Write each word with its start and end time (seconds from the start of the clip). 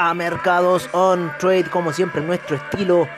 a 0.00 0.14
Mercados 0.14 0.88
on 0.92 1.32
Trade, 1.40 1.64
como 1.70 1.92
siempre 1.92 2.22
nuestro 2.22 2.54
estilo, 2.54 3.08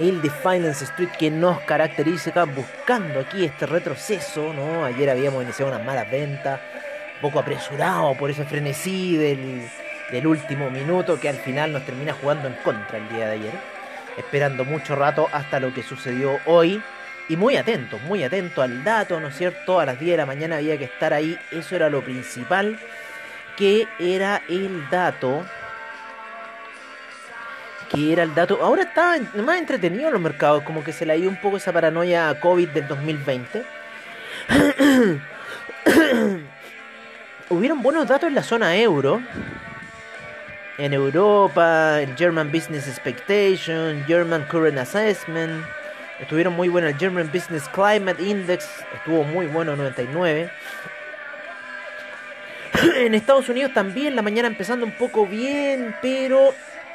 el 0.00 0.20
de 0.20 0.30
Finance 0.30 0.82
Street 0.82 1.10
que 1.16 1.30
nos 1.30 1.60
caracteriza 1.60 2.44
buscando 2.44 3.20
aquí 3.20 3.44
este 3.44 3.66
retroceso, 3.66 4.52
¿no? 4.52 4.84
Ayer 4.84 5.10
habíamos 5.10 5.44
iniciado 5.44 5.70
unas 5.70 5.86
malas 5.86 6.10
ventas, 6.10 6.58
un 7.14 7.20
poco 7.20 7.38
apresurado 7.38 8.16
por 8.16 8.30
ese 8.30 8.44
frenesí 8.44 9.16
del, 9.16 9.70
del 10.10 10.26
último 10.26 10.70
minuto 10.70 11.20
que 11.20 11.28
al 11.28 11.36
final 11.36 11.72
nos 11.72 11.86
termina 11.86 12.12
jugando 12.14 12.48
en 12.48 12.54
contra 12.64 12.98
el 12.98 13.08
día 13.10 13.28
de 13.28 13.34
ayer, 13.34 13.54
esperando 14.16 14.64
mucho 14.64 14.96
rato 14.96 15.28
hasta 15.30 15.60
lo 15.60 15.72
que 15.72 15.84
sucedió 15.84 16.40
hoy. 16.46 16.82
Y 17.28 17.36
muy 17.36 17.56
atento, 17.56 18.00
muy 18.00 18.24
atento 18.24 18.60
al 18.60 18.82
dato, 18.82 19.20
¿no 19.20 19.28
es 19.28 19.36
cierto? 19.36 19.78
A 19.78 19.86
las 19.86 20.00
10 20.00 20.10
de 20.10 20.16
la 20.16 20.26
mañana 20.26 20.56
había 20.56 20.76
que 20.76 20.84
estar 20.84 21.14
ahí, 21.14 21.38
eso 21.52 21.76
era 21.76 21.88
lo 21.88 22.02
principal 22.02 22.76
que 23.56 23.86
era 24.00 24.42
el 24.48 24.90
dato. 24.90 25.44
Que 27.90 28.12
era 28.12 28.22
el 28.22 28.34
dato. 28.34 28.58
Ahora 28.62 28.82
está 28.82 29.16
más 29.36 29.58
entretenido 29.58 30.10
los 30.10 30.20
mercados, 30.20 30.62
como 30.62 30.82
que 30.82 30.92
se 30.92 31.06
le 31.06 31.16
ido 31.18 31.28
un 31.28 31.40
poco 31.40 31.56
esa 31.58 31.72
paranoia 31.72 32.28
a 32.28 32.40
COVID 32.40 32.68
del 32.70 32.88
2020. 32.88 33.64
Hubieron 37.50 37.82
buenos 37.82 38.08
datos 38.08 38.28
en 38.28 38.34
la 38.34 38.42
zona 38.42 38.76
euro. 38.76 39.22
En 40.76 40.92
Europa, 40.92 42.00
el 42.00 42.16
German 42.16 42.50
Business 42.50 42.88
Expectation, 42.88 44.02
German 44.06 44.44
Current 44.50 44.78
Assessment. 44.78 45.64
Estuvieron 46.20 46.54
muy 46.54 46.68
buenos 46.68 46.92
el 46.92 46.98
German 46.98 47.30
Business 47.32 47.68
Climate 47.68 48.22
Index, 48.22 48.68
estuvo 48.94 49.24
muy 49.24 49.46
bueno 49.46 49.76
99. 49.76 50.50
En 52.96 53.14
Estados 53.14 53.48
Unidos 53.48 53.72
también 53.72 54.16
la 54.16 54.22
mañana 54.22 54.48
empezando 54.48 54.84
un 54.84 54.92
poco 54.92 55.26
bien, 55.26 55.94
pero 56.02 56.52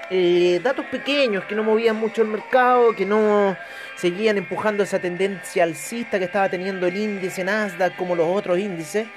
eh, 0.10 0.60
datos 0.64 0.86
pequeños 0.86 1.46
que 1.46 1.56
no 1.56 1.64
movían 1.64 1.96
mucho 1.96 2.22
el 2.22 2.28
mercado, 2.28 2.96
que 2.96 3.06
no 3.06 3.56
seguían 3.96 4.38
empujando 4.38 4.84
esa 4.84 5.00
tendencia 5.00 5.64
alcista 5.64 6.18
que 6.20 6.26
estaba 6.26 6.50
teniendo 6.50 6.88
el 6.88 6.96
índice 6.96 7.44
Nasdaq 7.44 7.96
como 7.96 8.16
los 8.16 8.28
otros 8.28 8.58
índices. 8.58 9.08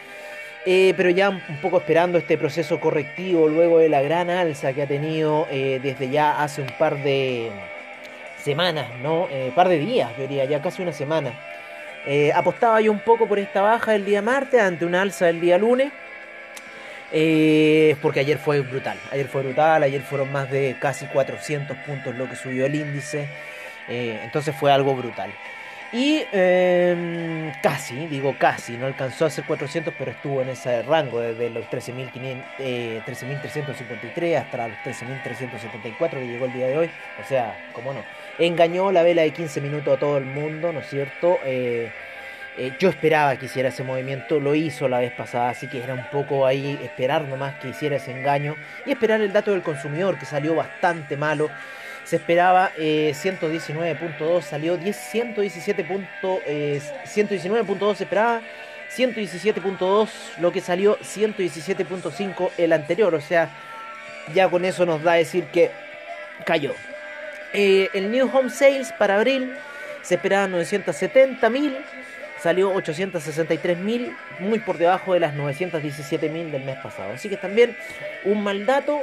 Eh, 0.64 0.94
pero 0.96 1.10
ya 1.10 1.30
un 1.30 1.40
poco 1.60 1.78
esperando 1.78 2.18
este 2.18 2.38
proceso 2.38 2.78
correctivo 2.78 3.48
luego 3.48 3.80
de 3.80 3.88
la 3.88 4.00
gran 4.00 4.30
alza 4.30 4.72
que 4.72 4.82
ha 4.82 4.86
tenido 4.86 5.48
eh, 5.50 5.80
desde 5.82 6.08
ya 6.08 6.40
hace 6.40 6.62
un 6.62 6.68
par 6.78 7.02
de 7.02 7.50
semanas, 8.38 8.86
¿no? 9.02 9.26
Eh, 9.28 9.50
par 9.56 9.68
de 9.68 9.78
días, 9.78 10.16
diría, 10.16 10.44
ya 10.44 10.62
casi 10.62 10.82
una 10.82 10.92
semana. 10.92 11.32
Apostaba 12.34 12.80
yo 12.80 12.90
un 12.90 12.98
poco 12.98 13.28
por 13.28 13.38
esta 13.38 13.62
baja 13.62 13.94
el 13.94 14.04
día 14.04 14.22
martes 14.22 14.60
ante 14.60 14.84
una 14.84 15.02
alza 15.02 15.28
el 15.28 15.40
día 15.40 15.56
lunes. 15.58 15.92
Eh, 17.12 17.96
porque 18.00 18.20
ayer 18.20 18.38
fue 18.38 18.60
brutal, 18.60 18.98
ayer 19.10 19.28
fue 19.28 19.42
brutal, 19.42 19.82
ayer 19.82 20.00
fueron 20.00 20.32
más 20.32 20.50
de 20.50 20.76
casi 20.80 21.06
400 21.06 21.76
puntos 21.78 22.14
lo 22.16 22.28
que 22.28 22.36
subió 22.36 22.64
el 22.64 22.74
índice, 22.74 23.28
eh, 23.88 24.18
entonces 24.24 24.54
fue 24.56 24.72
algo 24.72 24.94
brutal. 24.94 25.30
Y 25.92 26.24
eh, 26.32 27.52
casi, 27.62 28.06
digo 28.06 28.34
casi, 28.38 28.78
no 28.78 28.86
alcanzó 28.86 29.26
a 29.26 29.30
ser 29.30 29.44
400, 29.44 29.92
pero 29.98 30.12
estuvo 30.12 30.40
en 30.40 30.48
ese 30.48 30.82
rango 30.82 31.20
desde 31.20 31.50
los 31.50 31.66
13.500, 31.66 32.42
eh, 32.60 33.02
13.353 33.06 34.38
hasta 34.38 34.68
los 34.68 34.78
13.374 34.78 36.10
que 36.12 36.26
llegó 36.26 36.46
el 36.46 36.52
día 36.54 36.68
de 36.68 36.78
hoy. 36.78 36.90
O 37.22 37.28
sea, 37.28 37.54
como 37.74 37.92
no, 37.92 38.02
engañó 38.38 38.90
la 38.90 39.02
vela 39.02 39.20
de 39.20 39.32
15 39.32 39.60
minutos 39.60 39.94
a 39.94 40.00
todo 40.00 40.16
el 40.16 40.24
mundo, 40.24 40.72
¿no 40.72 40.80
es 40.80 40.88
cierto? 40.88 41.38
Eh, 41.44 41.92
eh, 42.58 42.72
yo 42.78 42.90
esperaba 42.90 43.36
que 43.36 43.46
hiciera 43.46 43.70
ese 43.70 43.82
movimiento, 43.82 44.38
lo 44.38 44.54
hizo 44.54 44.88
la 44.88 44.98
vez 44.98 45.12
pasada, 45.12 45.50
así 45.50 45.68
que 45.68 45.82
era 45.82 45.94
un 45.94 46.04
poco 46.10 46.46
ahí 46.46 46.78
esperar 46.82 47.22
nomás 47.22 47.54
que 47.60 47.68
hiciera 47.68 47.96
ese 47.96 48.10
engaño 48.10 48.56
y 48.84 48.92
esperar 48.92 49.20
el 49.20 49.32
dato 49.32 49.52
del 49.52 49.62
consumidor 49.62 50.18
que 50.18 50.26
salió 50.26 50.54
bastante 50.54 51.16
malo. 51.16 51.48
Se 52.04 52.16
esperaba 52.16 52.72
eh, 52.76 53.12
119.2, 53.14 54.42
salió 54.42 54.76
10, 54.76 54.96
117. 54.96 55.86
eh, 56.46 56.80
119.2 57.06 57.94
se 57.94 58.04
esperaba, 58.04 58.42
117.2 58.94 60.08
lo 60.38 60.52
que 60.52 60.60
salió 60.60 60.98
117.5 60.98 62.50
el 62.58 62.72
anterior, 62.72 63.14
o 63.14 63.20
sea, 63.20 63.48
ya 64.34 64.48
con 64.48 64.64
eso 64.64 64.84
nos 64.84 65.02
da 65.02 65.12
a 65.12 65.16
decir 65.16 65.44
que 65.46 65.70
cayó. 66.44 66.74
Eh, 67.54 67.88
el 67.94 68.10
New 68.10 68.30
Home 68.32 68.50
Sales 68.50 68.92
para 68.92 69.16
abril 69.16 69.54
se 70.02 70.16
esperaba 70.16 70.48
970 70.48 71.50
mil, 71.50 71.76
salió 72.42 72.72
863 72.72 73.78
mil, 73.78 74.16
muy 74.40 74.58
por 74.58 74.76
debajo 74.78 75.14
de 75.14 75.20
las 75.20 75.34
917 75.34 76.28
mil 76.28 76.50
del 76.50 76.64
mes 76.64 76.76
pasado. 76.82 77.12
Así 77.12 77.28
que 77.28 77.36
también 77.36 77.76
un 78.24 78.42
mal 78.42 78.66
dato. 78.66 79.00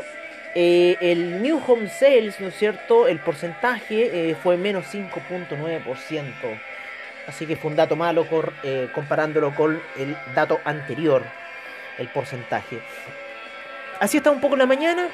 Eh, 0.55 0.97
el 0.99 1.43
New 1.43 1.61
Home 1.67 1.87
Sales, 1.89 2.39
¿no 2.39 2.47
es 2.47 2.55
cierto? 2.57 3.07
El 3.07 3.19
porcentaje 3.19 4.31
eh, 4.31 4.35
fue 4.41 4.57
menos 4.57 4.85
5.9%. 4.91 6.23
Así 7.27 7.45
que 7.45 7.55
fue 7.55 7.69
un 7.69 7.77
dato 7.77 7.95
malo 7.95 8.25
cor- 8.27 8.53
eh, 8.63 8.89
comparándolo 8.91 9.53
con 9.53 9.79
el 9.97 10.17
dato 10.33 10.59
anterior, 10.65 11.23
el 11.99 12.07
porcentaje. 12.07 12.79
Así 13.99 14.17
está 14.17 14.31
un 14.31 14.41
poco 14.41 14.55
la 14.55 14.65
mañana. 14.65 15.09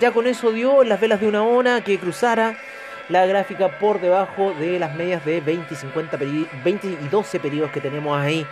ya 0.00 0.10
con 0.12 0.26
eso 0.26 0.52
dio 0.52 0.84
las 0.84 0.98
velas 1.00 1.20
de 1.20 1.26
una 1.26 1.42
hora 1.42 1.82
que 1.82 1.98
cruzara 1.98 2.56
la 3.08 3.24
gráfica 3.26 3.78
por 3.78 4.00
debajo 4.00 4.52
de 4.52 4.78
las 4.78 4.94
medias 4.94 5.24
de 5.24 5.40
20 5.40 5.72
y, 5.74 5.76
50 5.76 6.18
peri- 6.18 6.48
20 6.62 6.86
y 6.88 7.08
12 7.10 7.40
periodos 7.40 7.70
que 7.70 7.80
tenemos 7.80 8.18
ahí 8.20 8.46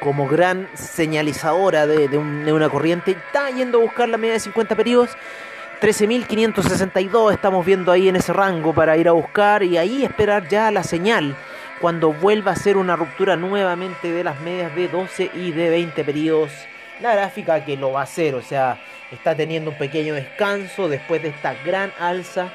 como 0.00 0.26
gran 0.28 0.68
señalizadora 0.74 1.86
de, 1.86 2.08
de 2.08 2.16
un- 2.18 2.44
de 2.44 2.52
una 2.52 2.68
corriente. 2.68 3.10
Está 3.12 3.50
yendo 3.50 3.78
a 3.78 3.82
buscar 3.82 4.08
la 4.08 4.16
media 4.16 4.34
de 4.34 4.40
50 4.40 4.74
periodos. 4.76 5.10
13.562 5.80 7.32
estamos 7.32 7.64
viendo 7.64 7.92
ahí 7.92 8.08
en 8.08 8.16
ese 8.16 8.32
rango 8.32 8.72
para 8.74 8.96
ir 8.96 9.08
a 9.08 9.12
buscar 9.12 9.62
y 9.62 9.76
ahí 9.76 10.04
esperar 10.04 10.48
ya 10.48 10.70
la 10.70 10.82
señal 10.82 11.36
cuando 11.80 12.12
vuelva 12.12 12.52
a 12.52 12.56
ser 12.56 12.76
una 12.76 12.96
ruptura 12.96 13.36
nuevamente 13.36 14.10
de 14.10 14.24
las 14.24 14.40
medias 14.40 14.74
de 14.74 14.88
12 14.88 15.30
y 15.34 15.52
de 15.52 15.70
20 15.70 16.02
periodos. 16.04 16.50
La 17.00 17.14
gráfica 17.14 17.64
que 17.64 17.76
lo 17.76 17.92
va 17.92 18.00
a 18.00 18.04
hacer, 18.04 18.34
o 18.34 18.42
sea, 18.42 18.78
está 19.12 19.36
teniendo 19.36 19.70
un 19.70 19.78
pequeño 19.78 20.14
descanso 20.14 20.88
después 20.88 21.22
de 21.22 21.28
esta 21.28 21.54
gran 21.64 21.92
alza. 22.00 22.48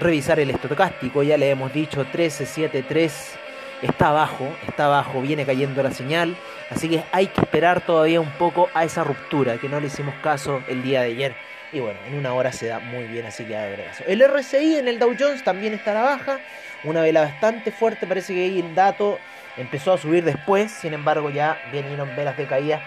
Revisar 0.00 0.38
el 0.38 0.50
estocástico, 0.50 1.22
ya 1.22 1.36
le 1.36 1.50
hemos 1.50 1.72
dicho 1.72 2.00
1373 2.00 3.38
está 3.82 4.08
abajo, 4.08 4.52
está 4.66 4.86
abajo, 4.86 5.20
viene 5.20 5.44
cayendo 5.44 5.82
la 5.82 5.90
señal, 5.90 6.36
así 6.70 6.88
que 6.88 7.04
hay 7.12 7.26
que 7.28 7.40
esperar 7.40 7.80
todavía 7.80 8.20
un 8.20 8.30
poco 8.32 8.68
a 8.74 8.84
esa 8.84 9.04
ruptura, 9.04 9.58
que 9.58 9.68
no 9.68 9.80
le 9.80 9.86
hicimos 9.88 10.14
caso 10.22 10.62
el 10.68 10.82
día 10.82 11.02
de 11.02 11.08
ayer. 11.08 11.34
Y 11.72 11.80
bueno, 11.80 11.98
en 12.06 12.14
una 12.14 12.32
hora 12.32 12.50
se 12.50 12.66
da 12.66 12.78
muy 12.78 13.04
bien, 13.04 13.26
así 13.26 13.44
que 13.44 13.56
haga 13.56 13.76
caso. 13.84 14.04
El 14.06 14.26
RSI 14.26 14.76
en 14.76 14.88
el 14.88 14.98
Dow 14.98 15.14
Jones 15.18 15.44
también 15.44 15.74
está 15.74 15.90
a 15.90 15.94
la 15.94 16.02
baja, 16.02 16.38
una 16.84 17.02
vela 17.02 17.20
bastante 17.20 17.70
fuerte, 17.70 18.06
parece 18.06 18.34
que 18.34 18.44
ahí 18.44 18.60
el 18.60 18.74
dato 18.74 19.18
empezó 19.56 19.92
a 19.92 19.98
subir 19.98 20.24
después, 20.24 20.70
sin 20.70 20.94
embargo 20.94 21.30
ya 21.30 21.60
vinieron 21.72 22.14
velas 22.16 22.36
de 22.36 22.46
caída. 22.46 22.80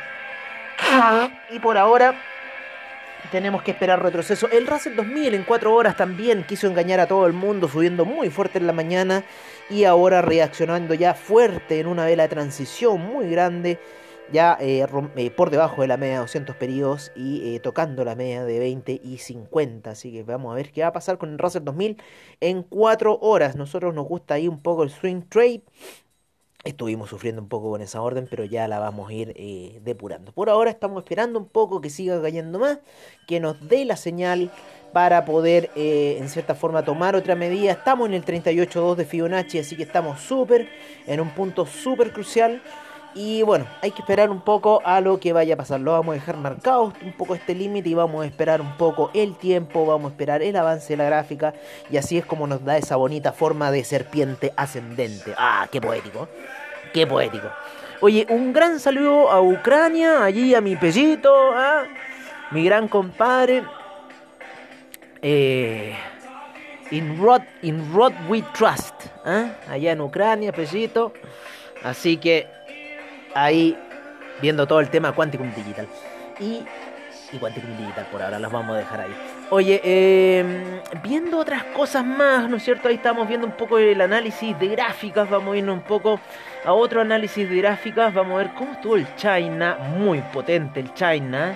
Y 1.52 1.60
por 1.60 1.78
ahora 1.78 2.16
tenemos 3.30 3.62
que 3.62 3.72
esperar 3.72 4.02
retroceso. 4.02 4.50
El 4.50 4.68
Russell 4.68 4.96
2000 4.96 5.36
en 5.36 5.44
4 5.44 5.74
horas 5.74 5.96
también 5.96 6.44
quiso 6.44 6.68
engañar 6.68 7.00
a 7.00 7.08
todo 7.08 7.28
el 7.28 7.34
mundo, 7.34 7.68
subiendo 7.68 8.06
muy 8.06 8.30
fuerte 8.30 8.58
en 8.58 8.68
la 8.68 8.74
mañana 8.74 9.24
y 9.70 9.84
ahora 9.84 10.22
reaccionando 10.22 10.94
ya 10.94 11.14
fuerte 11.14 11.80
en 11.80 11.88
una 11.88 12.06
vela 12.06 12.24
de 12.24 12.30
transición 12.30 13.02
muy 13.02 13.30
grande, 13.30 13.80
ya 14.32 14.58
eh, 14.60 14.86
eh, 15.16 15.32
por 15.32 15.50
debajo 15.50 15.82
de 15.82 15.88
la 15.88 15.98
media 15.98 16.16
de 16.16 16.20
200 16.20 16.56
periodos 16.56 17.12
y 17.16 17.56
eh, 17.56 17.60
tocando 17.60 18.04
la 18.04 18.16
media 18.16 18.44
de 18.44 18.60
20 18.60 19.02
y 19.04 19.18
50. 19.18 19.92
Así 19.92 20.12
que 20.12 20.24
vamos 20.24 20.52
a 20.52 20.56
ver 20.56 20.72
qué 20.72 20.82
va 20.82 20.88
a 20.88 20.94
pasar 20.94 21.18
con 21.18 21.32
el 21.32 21.38
Russell 21.38 21.64
2000 21.64 21.98
en 22.40 22.64
4 22.64 23.20
horas. 23.22 23.56
Nosotros 23.56 23.94
nos 23.94 24.08
gusta 24.08 24.36
ahí 24.36 24.48
un 24.48 24.62
poco 24.62 24.84
el 24.84 24.90
swing 24.90 25.24
trade. 25.30 25.64
Estuvimos 26.64 27.10
sufriendo 27.10 27.42
un 27.42 27.48
poco 27.48 27.72
con 27.72 27.82
esa 27.82 28.02
orden, 28.02 28.28
pero 28.30 28.46
ya 28.46 28.68
la 28.68 28.78
vamos 28.78 29.10
a 29.10 29.14
ir 29.14 29.34
eh, 29.36 29.80
depurando. 29.84 30.32
Por 30.32 30.48
ahora 30.48 30.70
estamos 30.70 31.02
esperando 31.02 31.40
un 31.40 31.48
poco 31.48 31.82
que 31.82 31.90
siga 31.90 32.22
cayendo 32.22 32.60
más, 32.60 32.78
que 33.28 33.40
nos 33.40 33.68
dé 33.68 33.84
la 33.84 33.96
señal 33.96 34.52
para 34.94 35.26
poder, 35.26 35.72
eh, 35.76 36.18
en 36.20 36.30
cierta 36.30 36.54
forma, 36.54 36.86
tomar 36.86 37.16
otra 37.16 37.34
medida. 37.36 37.72
Estamos 37.72 38.08
en 38.08 38.14
el 38.14 38.24
38.2 38.24 38.96
de 38.96 39.06
Fibonacci, 39.06 39.58
así 39.58 39.76
que 39.76 39.84
estamos 39.84 40.20
súper, 40.20 40.70
en 41.08 41.20
un 41.20 41.32
punto 41.32 41.66
súper 41.66 42.14
crucial. 42.14 42.62
Y 43.14 43.42
bueno, 43.42 43.66
hay 43.82 43.92
que 43.92 44.02
esperar 44.02 44.30
un 44.30 44.42
poco 44.42 44.82
a 44.86 45.02
lo 45.02 45.20
que 45.20 45.34
vaya 45.34 45.56
a 45.56 45.58
pasar. 45.58 45.80
Lo 45.82 45.92
vamos 45.92 46.14
a 46.14 46.20
dejar 46.20 46.38
marcado 46.38 46.94
un 47.04 47.14
poco 47.14 47.36
este 47.36 47.54
límite 47.54 47.90
y 47.90 47.94
vamos 47.94 48.24
a 48.24 48.28
esperar 48.28 48.62
un 48.62 48.78
poco 48.78 49.12
el 49.14 49.36
tiempo, 49.36 49.86
vamos 49.86 50.10
a 50.10 50.14
esperar 50.14 50.42
el 50.42 50.56
avance 50.56 50.94
de 50.94 50.98
la 50.98 51.06
gráfica. 51.06 51.54
Y 51.90 51.98
así 51.98 52.18
es 52.18 52.26
como 52.26 52.48
nos 52.48 52.64
da 52.64 52.78
esa 52.78 52.96
bonita 52.96 53.34
forma 53.34 53.70
de 53.72 53.84
serpiente 53.84 54.54
ascendente. 54.56 55.34
Ah, 55.38 55.68
qué 55.72 55.82
poético. 55.82 56.30
Qué 56.94 57.06
poético. 57.06 57.48
Oye, 58.00 58.26
un 58.30 58.54
gran 58.54 58.80
saludo 58.80 59.30
a 59.30 59.42
Ucrania, 59.42 60.24
allí 60.24 60.56
a 60.56 60.62
mi 60.62 60.76
pellito, 60.76 61.34
a 61.54 61.84
mi 62.52 62.64
gran 62.64 62.88
compadre. 62.88 63.64
Eh, 65.22 65.96
In 66.92 67.18
Rod, 67.18 67.44
in 67.62 67.94
Rod 67.94 68.14
We 68.28 68.44
Trust. 68.54 69.06
¿eh? 69.26 69.50
Allá 69.70 69.94
en 69.94 70.02
Ucrania, 70.02 70.52
pellito. 70.52 71.14
Así 71.84 72.18
que 72.18 72.48
ahí 73.34 73.78
viendo 74.42 74.68
todo 74.68 74.80
el 74.80 74.90
tema 74.90 75.14
Quanticum 75.14 75.54
Digital. 75.54 75.88
Y, 76.40 76.64
y 77.32 77.38
Quanticum 77.38 77.78
Digital 77.78 78.08
por 78.12 78.22
ahora, 78.22 78.40
las 78.40 78.52
vamos 78.52 78.76
a 78.76 78.80
dejar 78.80 79.02
ahí. 79.02 79.16
Oye, 79.50 79.82
eh, 79.84 80.82
viendo 81.04 81.38
otras 81.38 81.64
cosas 81.66 82.06
más, 82.06 82.50
¿no 82.50 82.58
es 82.58 82.64
cierto? 82.64 82.88
Ahí 82.88 82.96
estamos 82.96 83.28
viendo 83.28 83.46
un 83.46 83.54
poco 83.54 83.78
el 83.78 84.02
análisis 84.02 84.58
de 84.60 84.68
gráficas, 84.70 85.30
vamos 85.30 85.54
a 85.54 85.58
irnos 85.58 85.76
un 85.76 85.84
poco 85.84 86.20
a 86.66 86.74
otro 86.74 87.02
análisis 87.02 87.50
de 87.50 87.58
gráficas, 87.58 88.14
vamos 88.14 88.36
a 88.36 88.38
ver 88.38 88.54
cómo 88.54 88.74
estuvo 88.74 88.96
el 88.96 89.16
China, 89.16 89.78
muy 89.98 90.20
potente 90.34 90.80
el 90.80 90.94
China, 90.94 91.56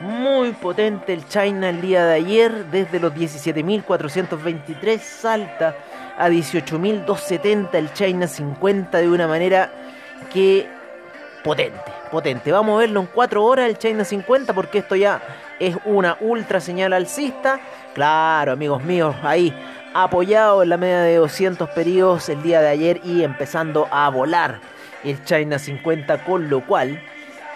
muy 0.00 0.50
potente 0.52 1.12
el 1.12 1.26
China 1.26 1.70
el 1.70 1.80
día 1.80 2.04
de 2.04 2.14
ayer, 2.14 2.66
desde 2.66 3.00
los 3.00 3.14
17.423 3.14 4.98
salta 4.98 5.76
a 6.18 6.28
18.270 6.28 7.74
el 7.74 7.92
China 7.92 8.26
50 8.26 8.98
de 8.98 9.08
una 9.08 9.26
manera 9.26 9.70
que 10.32 10.68
potente, 11.42 11.92
potente. 12.10 12.52
Vamos 12.52 12.76
a 12.76 12.80
verlo 12.80 13.00
en 13.00 13.06
4 13.06 13.44
horas 13.44 13.68
el 13.68 13.78
China 13.78 14.04
50 14.04 14.52
porque 14.52 14.78
esto 14.78 14.96
ya 14.96 15.20
es 15.58 15.76
una 15.84 16.16
ultra 16.20 16.60
señal 16.60 16.92
alcista. 16.92 17.60
Claro, 17.94 18.52
amigos 18.52 18.82
míos, 18.82 19.14
ahí 19.22 19.54
apoyado 19.94 20.62
en 20.62 20.70
la 20.70 20.76
media 20.76 21.00
de 21.02 21.16
200 21.16 21.68
periodos 21.70 22.28
el 22.28 22.42
día 22.42 22.60
de 22.60 22.68
ayer 22.68 23.00
y 23.04 23.22
empezando 23.22 23.88
a 23.90 24.08
volar 24.08 24.60
el 25.04 25.22
China 25.24 25.58
50, 25.58 26.24
con 26.24 26.48
lo 26.48 26.64
cual 26.64 27.02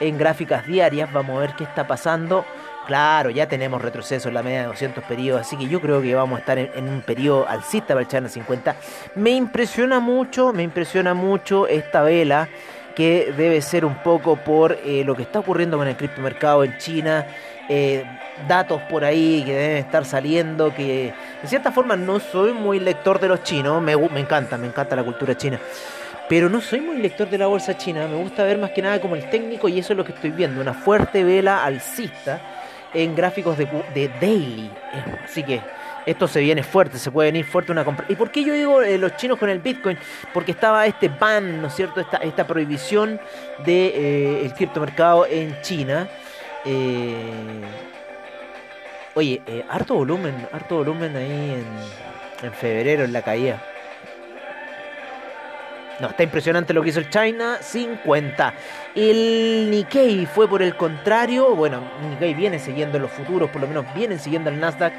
en 0.01 0.19
gráficas 0.19 0.67
diarias 0.67 1.13
vamos 1.13 1.37
a 1.37 1.41
ver 1.41 1.55
qué 1.57 1.65
está 1.65 1.87
pasando. 1.87 2.45
Claro, 2.87 3.31
ya 3.31 3.49
tenemos 3.49 3.83
retroceso 3.83 4.29
en 4.29 4.35
la 4.35 4.45
media 4.45 4.61
de 4.61 4.67
200 4.67 5.03
periodos, 5.05 5.41
así 5.41 5.57
que 5.57 5.67
yo 5.67 5.81
creo 5.81 6.01
que 6.01 6.15
vamos 6.15 6.37
a 6.37 6.41
estar 6.41 6.57
en, 6.57 6.89
un 6.89 7.03
periodo 7.03 7.49
alcista 7.49 7.89
para 7.89 8.03
el 8.03 8.09
China 8.09 8.29
50. 8.29 8.77
Me 9.17 9.31
impresiona 9.31 9.99
mucho, 9.99 10.53
me 10.53 10.63
impresiona 10.63 11.13
mucho 11.13 11.67
esta 11.67 12.03
vela 12.03 12.49
que 12.97 13.33
debe 13.37 13.61
ser 13.61 13.85
un 13.85 13.97
poco 13.97 14.37
por 14.37 14.73
eh, 14.73 15.05
lo 15.05 15.15
que 15.15 15.23
está 15.23 15.41
ocurriendo 15.41 15.77
con 15.77 15.87
el 15.87 15.97
criptomercado 15.97 16.65
en 16.65 16.79
China, 16.79 17.27
eh, 17.69 18.05
datos 18.49 18.81
por 18.83 19.05
ahí 19.05 19.43
que 19.45 19.55
deben 19.55 19.77
estar 19.77 20.07
saliendo, 20.07 20.75
que 20.75 21.13
de 21.43 21.49
cierta 21.49 21.71
forma 21.71 21.95
no 21.95 22.19
soy 22.19 22.55
muy 22.55 22.81
lector 22.81 23.21
de 23.21 23.29
los 23.29 23.43
chinos, 23.43 23.83
me, 23.83 23.95
me 23.97 24.21
encanta, 24.21 24.57
me 24.57 24.67
encanta 24.67 24.97
la 24.97 25.05
cultura 25.05 25.37
china. 25.37 25.61
Pero 26.27 26.49
no 26.49 26.61
soy 26.61 26.81
muy 26.81 26.97
lector 26.97 27.29
de 27.29 27.37
la 27.39 27.47
bolsa 27.47 27.77
china, 27.77 28.09
me 28.09 28.17
gusta 28.17 28.45
ver 28.45 28.57
más 28.57 28.71
que 28.71 28.81
nada 28.81 28.99
como 28.99 29.15
el 29.15 29.29
técnico 29.29 29.69
y 29.69 29.79
eso 29.79 29.93
es 29.93 29.97
lo 29.99 30.05
que 30.05 30.13
estoy 30.13 30.31
viendo, 30.31 30.61
una 30.61 30.75
fuerte 30.75 31.23
vela 31.23 31.65
alcista 31.65 32.41
en 32.95 33.15
gráficos 33.15 33.59
de, 33.59 33.67
de 33.95 34.09
daily. 34.21 34.71
Así 35.23 35.43
que 35.43 35.61
esto 36.07 36.29
se 36.29 36.41
viene 36.41 36.63
fuerte, 36.63 36.99
se 36.99 37.11
puede 37.11 37.33
venir 37.33 37.45
fuerte 37.45 37.73
una 37.73 37.85
compra. 37.85 38.07
¿Y 38.09 38.15
por 38.15 38.31
qué 38.31 38.45
yo 38.45 38.55
digo 38.55 38.81
eh, 38.81 38.97
los 38.97 39.17
chinos 39.17 39.39
con 39.39 39.51
el 39.51 39.59
Bitcoin? 39.59 39.99
Porque 40.33 40.53
estaba 40.53 40.87
este 40.87 41.09
ban, 41.09 41.61
¿no 41.61 41.67
es 41.67 41.75
cierto? 41.75 42.01
Esta, 42.01 42.47
prohibición 42.47 43.21
del 43.59 43.65
de, 43.67 44.47
eh, 44.47 44.53
criptomercado 44.57 45.27
en 45.27 45.61
China. 45.63 46.09
Eh, 46.65 47.61
oye, 49.15 49.43
harto 49.69 49.95
volumen, 49.95 50.47
harto 50.53 50.77
volumen 50.77 51.17
ahí 51.17 51.55
en, 52.41 52.47
en 52.47 52.53
febrero 52.53 53.05
en 53.05 53.13
la 53.13 53.23
caída. 53.23 53.61
No, 55.99 56.09
está 56.09 56.23
impresionante 56.23 56.75
lo 56.75 56.83
que 56.83 56.91
hizo 56.91 57.01
el 57.01 57.09
China 57.09 57.59
50. 57.61 58.55
El 58.95 59.71
Nikkei 59.71 60.27
fue 60.27 60.47
por 60.47 60.63
el 60.63 60.77
contrario. 60.77 61.55
Bueno, 61.55 61.81
Nikkei 62.11 62.35
viene 62.35 62.59
siguiendo 62.59 62.99
los 62.99 63.11
futuros, 63.11 63.51
por 63.51 63.63
lo 63.63 63.67
menos 63.67 63.87
vienen 63.95 64.19
siguiendo 64.19 64.51
el 64.51 64.61
Nasdaq. 64.61 64.93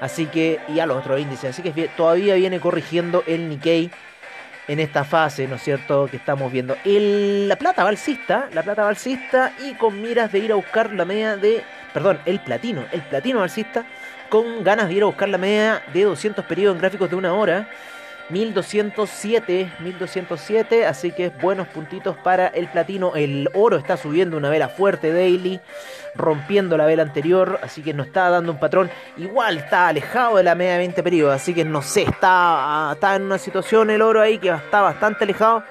Así 0.00 0.26
que, 0.26 0.60
y 0.68 0.80
a 0.80 0.86
los 0.86 0.98
otros 0.98 1.20
índices. 1.20 1.50
Así 1.50 1.62
que 1.62 1.88
todavía 1.88 2.34
viene 2.34 2.58
corrigiendo 2.58 3.22
el 3.26 3.48
Nikkei 3.48 3.90
en 4.68 4.80
esta 4.80 5.04
fase, 5.04 5.46
¿no 5.48 5.56
es 5.56 5.62
cierto?, 5.62 6.06
que 6.10 6.16
estamos 6.16 6.50
viendo. 6.52 6.76
El, 6.84 7.48
la 7.48 7.56
plata 7.56 7.84
balsista, 7.84 8.48
la 8.52 8.62
plata 8.62 8.84
balsista 8.84 9.52
y 9.64 9.74
con 9.74 10.00
miras 10.00 10.32
de 10.32 10.38
ir 10.38 10.52
a 10.52 10.54
buscar 10.54 10.92
la 10.92 11.04
media 11.04 11.36
de, 11.36 11.62
perdón, 11.92 12.20
el 12.24 12.40
platino, 12.40 12.84
el 12.92 13.02
platino 13.02 13.40
balsista, 13.40 13.84
con 14.28 14.62
ganas 14.62 14.88
de 14.88 14.94
ir 14.94 15.02
a 15.02 15.06
buscar 15.06 15.28
la 15.28 15.38
media 15.38 15.82
de 15.92 16.04
200 16.04 16.44
periodos 16.44 16.76
en 16.76 16.80
gráficos 16.80 17.10
de 17.10 17.16
una 17.16 17.34
hora. 17.34 17.68
1207, 18.30 19.72
1207, 19.80 20.86
así 20.86 21.12
que 21.12 21.30
buenos 21.30 21.68
puntitos 21.68 22.16
para 22.16 22.48
el 22.48 22.68
platino. 22.68 23.14
El 23.16 23.48
oro 23.54 23.76
está 23.76 23.96
subiendo 23.96 24.36
una 24.36 24.50
vela 24.50 24.68
fuerte 24.68 25.12
daily, 25.12 25.60
rompiendo 26.14 26.76
la 26.76 26.86
vela 26.86 27.02
anterior, 27.02 27.58
así 27.62 27.82
que 27.82 27.92
nos 27.92 28.06
está 28.06 28.30
dando 28.30 28.52
un 28.52 28.60
patrón. 28.60 28.90
Igual 29.16 29.58
está 29.58 29.88
alejado 29.88 30.36
de 30.36 30.44
la 30.44 30.54
media 30.54 30.72
de 30.72 30.78
20 30.78 31.02
periodos, 31.02 31.34
así 31.34 31.54
que 31.54 31.64
no 31.64 31.82
sé, 31.82 32.02
está, 32.02 32.90
está 32.92 33.16
en 33.16 33.22
una 33.22 33.38
situación 33.38 33.90
el 33.90 34.02
oro 34.02 34.20
ahí 34.20 34.38
que 34.38 34.50
está 34.50 34.80
bastante 34.80 35.24
alejado. 35.24 35.64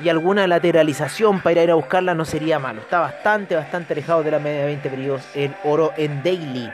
Y 0.00 0.08
alguna 0.08 0.46
lateralización 0.48 1.40
para 1.42 1.62
ir 1.62 1.70
a 1.70 1.74
buscarla 1.74 2.14
no 2.14 2.24
sería 2.24 2.58
malo. 2.58 2.80
Está 2.80 2.98
bastante, 2.98 3.54
bastante 3.54 3.92
alejado 3.92 4.24
de 4.24 4.32
la 4.32 4.40
media 4.40 4.60
de 4.60 4.66
20 4.66 4.90
periodos 4.90 5.22
el 5.34 5.54
oro 5.62 5.92
en 5.96 6.22
daily. 6.24 6.72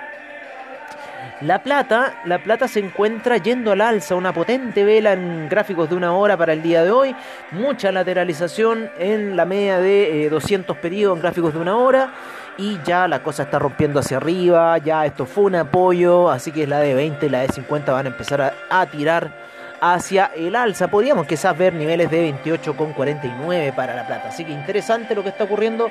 La 1.41 1.63
plata, 1.63 2.21
la 2.25 2.43
plata 2.43 2.67
se 2.67 2.81
encuentra 2.81 3.37
yendo 3.37 3.71
al 3.71 3.81
alza, 3.81 4.17
una 4.17 4.33
potente 4.33 4.85
vela 4.85 5.13
en 5.13 5.49
gráficos 5.49 5.89
de 5.89 5.95
una 5.95 6.13
hora 6.13 6.37
para 6.37 6.53
el 6.53 6.63
día 6.63 6.83
de 6.83 6.91
hoy, 6.91 7.15
mucha 7.53 7.93
lateralización 7.93 8.91
en 8.99 9.37
la 9.37 9.45
media 9.45 9.79
de 9.79 10.29
200 10.31 10.77
eh, 10.77 10.79
periodos 10.83 11.17
en 11.17 11.23
gráficos 11.23 11.55
de 11.55 11.61
una 11.61 11.77
hora 11.77 12.13
y 12.57 12.81
ya 12.85 13.07
la 13.07 13.23
cosa 13.23 13.45
está 13.45 13.61
rompiendo 13.61 14.01
hacia 14.01 14.17
arriba, 14.17 14.79
ya 14.79 15.07
esto 15.07 15.27
fue 15.27 15.45
un 15.45 15.55
apoyo, 15.55 16.29
así 16.29 16.51
que 16.51 16.67
la 16.67 16.81
de 16.81 16.95
20 16.95 17.27
y 17.27 17.29
la 17.29 17.43
de 17.43 17.49
50 17.51 17.93
van 17.93 18.07
a 18.07 18.09
empezar 18.09 18.55
a, 18.69 18.87
tirar 18.87 19.31
hacia 19.81 20.33
el 20.35 20.57
alza. 20.57 20.89
Podríamos 20.89 21.25
quizás 21.29 21.57
ver 21.57 21.73
niveles 21.73 22.11
de 22.11 22.35
28,49 22.43 23.73
para 23.77 23.95
la 23.95 24.05
plata, 24.09 24.31
así 24.31 24.45
que 24.45 24.51
interesante 24.51 25.15
lo 25.15 25.23
que 25.23 25.29
está 25.29 25.45
ocurriendo 25.45 25.89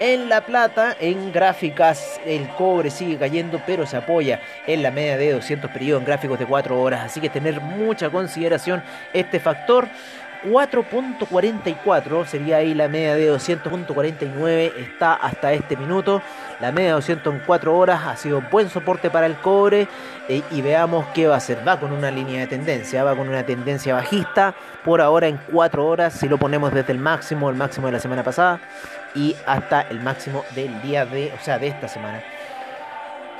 en 0.00 0.28
La 0.28 0.40
Plata, 0.40 0.96
en 1.00 1.32
gráficas, 1.32 2.20
el 2.24 2.48
cobre 2.50 2.90
sigue 2.90 3.16
cayendo, 3.16 3.60
pero 3.66 3.86
se 3.86 3.96
apoya 3.96 4.40
en 4.66 4.82
la 4.82 4.90
media 4.90 5.16
de 5.16 5.32
200 5.32 5.70
periodos 5.70 6.02
en 6.02 6.06
gráficos 6.06 6.38
de 6.38 6.46
4 6.46 6.80
horas. 6.80 7.04
Así 7.04 7.20
que 7.20 7.28
tener 7.28 7.60
mucha 7.60 8.10
consideración 8.10 8.82
este 9.12 9.40
factor. 9.40 9.88
4.44 10.44 12.26
sería 12.26 12.58
ahí 12.58 12.74
la 12.74 12.86
media 12.86 13.14
de 13.14 13.32
200.49 13.32 14.76
está 14.76 15.14
hasta 15.14 15.54
este 15.54 15.74
minuto 15.74 16.20
la 16.60 16.70
media 16.70 16.88
de 16.88 16.94
200 16.96 17.34
en 17.34 17.40
4 17.46 17.74
horas 17.74 18.02
ha 18.04 18.14
sido 18.16 18.42
buen 18.50 18.68
soporte 18.68 19.08
para 19.08 19.24
el 19.24 19.36
cobre 19.36 19.88
eh, 20.28 20.42
y 20.50 20.60
veamos 20.60 21.06
qué 21.14 21.26
va 21.26 21.34
a 21.34 21.38
hacer 21.38 21.66
va 21.66 21.80
con 21.80 21.92
una 21.92 22.10
línea 22.10 22.40
de 22.40 22.46
tendencia 22.46 23.02
va 23.04 23.16
con 23.16 23.26
una 23.26 23.46
tendencia 23.46 23.94
bajista 23.94 24.54
por 24.84 25.00
ahora 25.00 25.28
en 25.28 25.40
4 25.50 25.86
horas 25.86 26.12
si 26.12 26.28
lo 26.28 26.36
ponemos 26.36 26.74
desde 26.74 26.92
el 26.92 26.98
máximo 26.98 27.48
el 27.48 27.56
máximo 27.56 27.86
de 27.86 27.92
la 27.92 28.00
semana 28.00 28.22
pasada 28.22 28.60
y 29.14 29.36
hasta 29.46 29.82
el 29.82 30.00
máximo 30.00 30.44
del 30.54 30.82
día 30.82 31.06
de 31.06 31.32
o 31.32 31.42
sea 31.42 31.58
de 31.58 31.68
esta 31.68 31.88
semana 31.88 32.22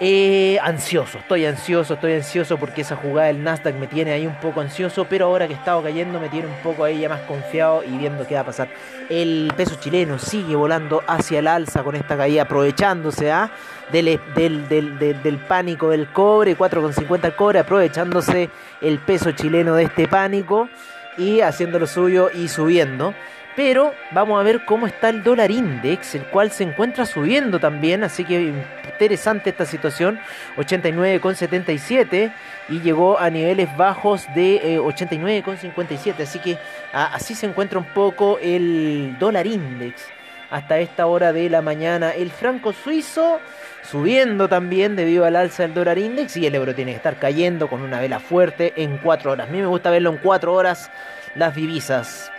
eh, 0.01 0.59
ansioso, 0.61 1.19
estoy 1.19 1.47
ansioso, 1.47 1.95
estoy 1.95 2.15
ansioso 2.15 2.57
porque 2.59 2.81
esa 2.81 2.97
jugada 2.97 3.29
del 3.29 3.45
Nasdaq 3.45 3.77
me 3.77 3.87
tiene 3.87 4.11
ahí 4.11 4.27
un 4.27 4.35
poco 4.41 4.61
ansioso, 4.61 5.07
pero 5.09 5.27
ahora 5.27 5.47
que 5.47 5.53
he 5.53 5.57
estado 5.57 5.85
cayendo 5.85 6.19
me 6.19 6.29
tiene 6.29 6.49
un 6.49 6.63
poco 6.65 6.83
ahí 6.83 6.99
ya 6.99 7.09
más 7.09 7.21
confiado 7.21 7.85
y 7.85 7.97
viendo 7.97 8.27
qué 8.27 8.35
va 8.35 8.41
a 8.41 8.45
pasar. 8.45 8.69
El 9.09 9.53
peso 9.57 9.77
chileno 9.79 10.19
sigue 10.19 10.57
volando 10.57 11.01
hacia 11.07 11.39
el 11.39 11.47
alza 11.47 11.85
con 11.85 11.95
esta 11.95 12.17
caída, 12.17 12.43
aprovechándose 12.43 13.31
¿ah? 13.31 13.53
del, 13.93 14.19
del, 14.35 15.39
pánico 15.47 15.91
del 15.91 16.09
cobre, 16.09 16.59
4,50 16.59 17.27
el 17.27 17.37
cobre, 17.37 17.59
aprovechándose 17.61 18.51
el 18.81 18.99
peso 18.99 19.31
chileno 19.31 19.77
de 19.77 19.85
este 19.85 20.09
pánico 20.09 20.69
y 21.17 21.41
haciendo 21.41 21.79
lo 21.79 21.87
suyo 21.87 22.31
y 22.35 22.49
subiendo. 22.49 23.15
Pero 23.57 23.95
vamos 24.11 24.41
a 24.41 24.43
ver 24.43 24.65
cómo 24.65 24.87
está 24.87 25.09
el 25.11 25.23
dólar 25.23 25.51
index, 25.51 26.17
el 26.17 26.25
cual 26.25 26.51
se 26.51 26.65
encuentra 26.65 27.07
subiendo 27.07 27.61
también, 27.61 28.03
así 28.03 28.25
que 28.25 28.53
interesante 28.85 29.51
esta 29.51 29.65
situación, 29.65 30.19
89,77 30.57 32.33
y 32.69 32.81
llegó 32.81 33.19
a 33.19 33.31
niveles 33.31 33.75
bajos 33.77 34.27
de 34.35 34.81
89,57, 34.81 36.07
eh, 36.07 36.23
así 36.23 36.39
que 36.41 36.59
así 36.93 37.35
se 37.35 37.47
encuentra 37.47 37.79
un 37.79 37.85
poco 37.85 38.39
el 38.43 39.17
dólar 39.21 39.47
index 39.47 40.03
hasta 40.51 40.79
esta 40.79 41.07
hora 41.07 41.33
de 41.33 41.49
la 41.51 41.63
mañana. 41.63 42.11
El 42.11 42.31
franco 42.31 42.73
suizo 42.73 43.41
subiendo 43.83 44.49
también 44.49 44.97
debido 44.97 45.25
al 45.25 45.37
alza 45.37 45.65
del 45.65 45.75
dólar 45.75 45.99
index 45.99 46.37
y 46.37 46.47
el 46.47 46.55
euro 46.55 46.75
tiene 46.75 46.93
que 46.93 46.97
estar 46.97 47.19
cayendo 47.19 47.69
con 47.69 47.83
una 47.83 48.01
vela 48.01 48.21
fuerte 48.21 48.73
en 48.77 48.99
4 48.99 49.33
horas. 49.33 49.49
A 49.49 49.53
mí 49.53 49.59
me 49.59 49.67
gusta 49.67 49.91
verlo 49.91 50.11
en 50.11 50.19
4 50.19 50.53
horas 50.53 50.91
las 51.35 51.55
divisas. 51.55 52.31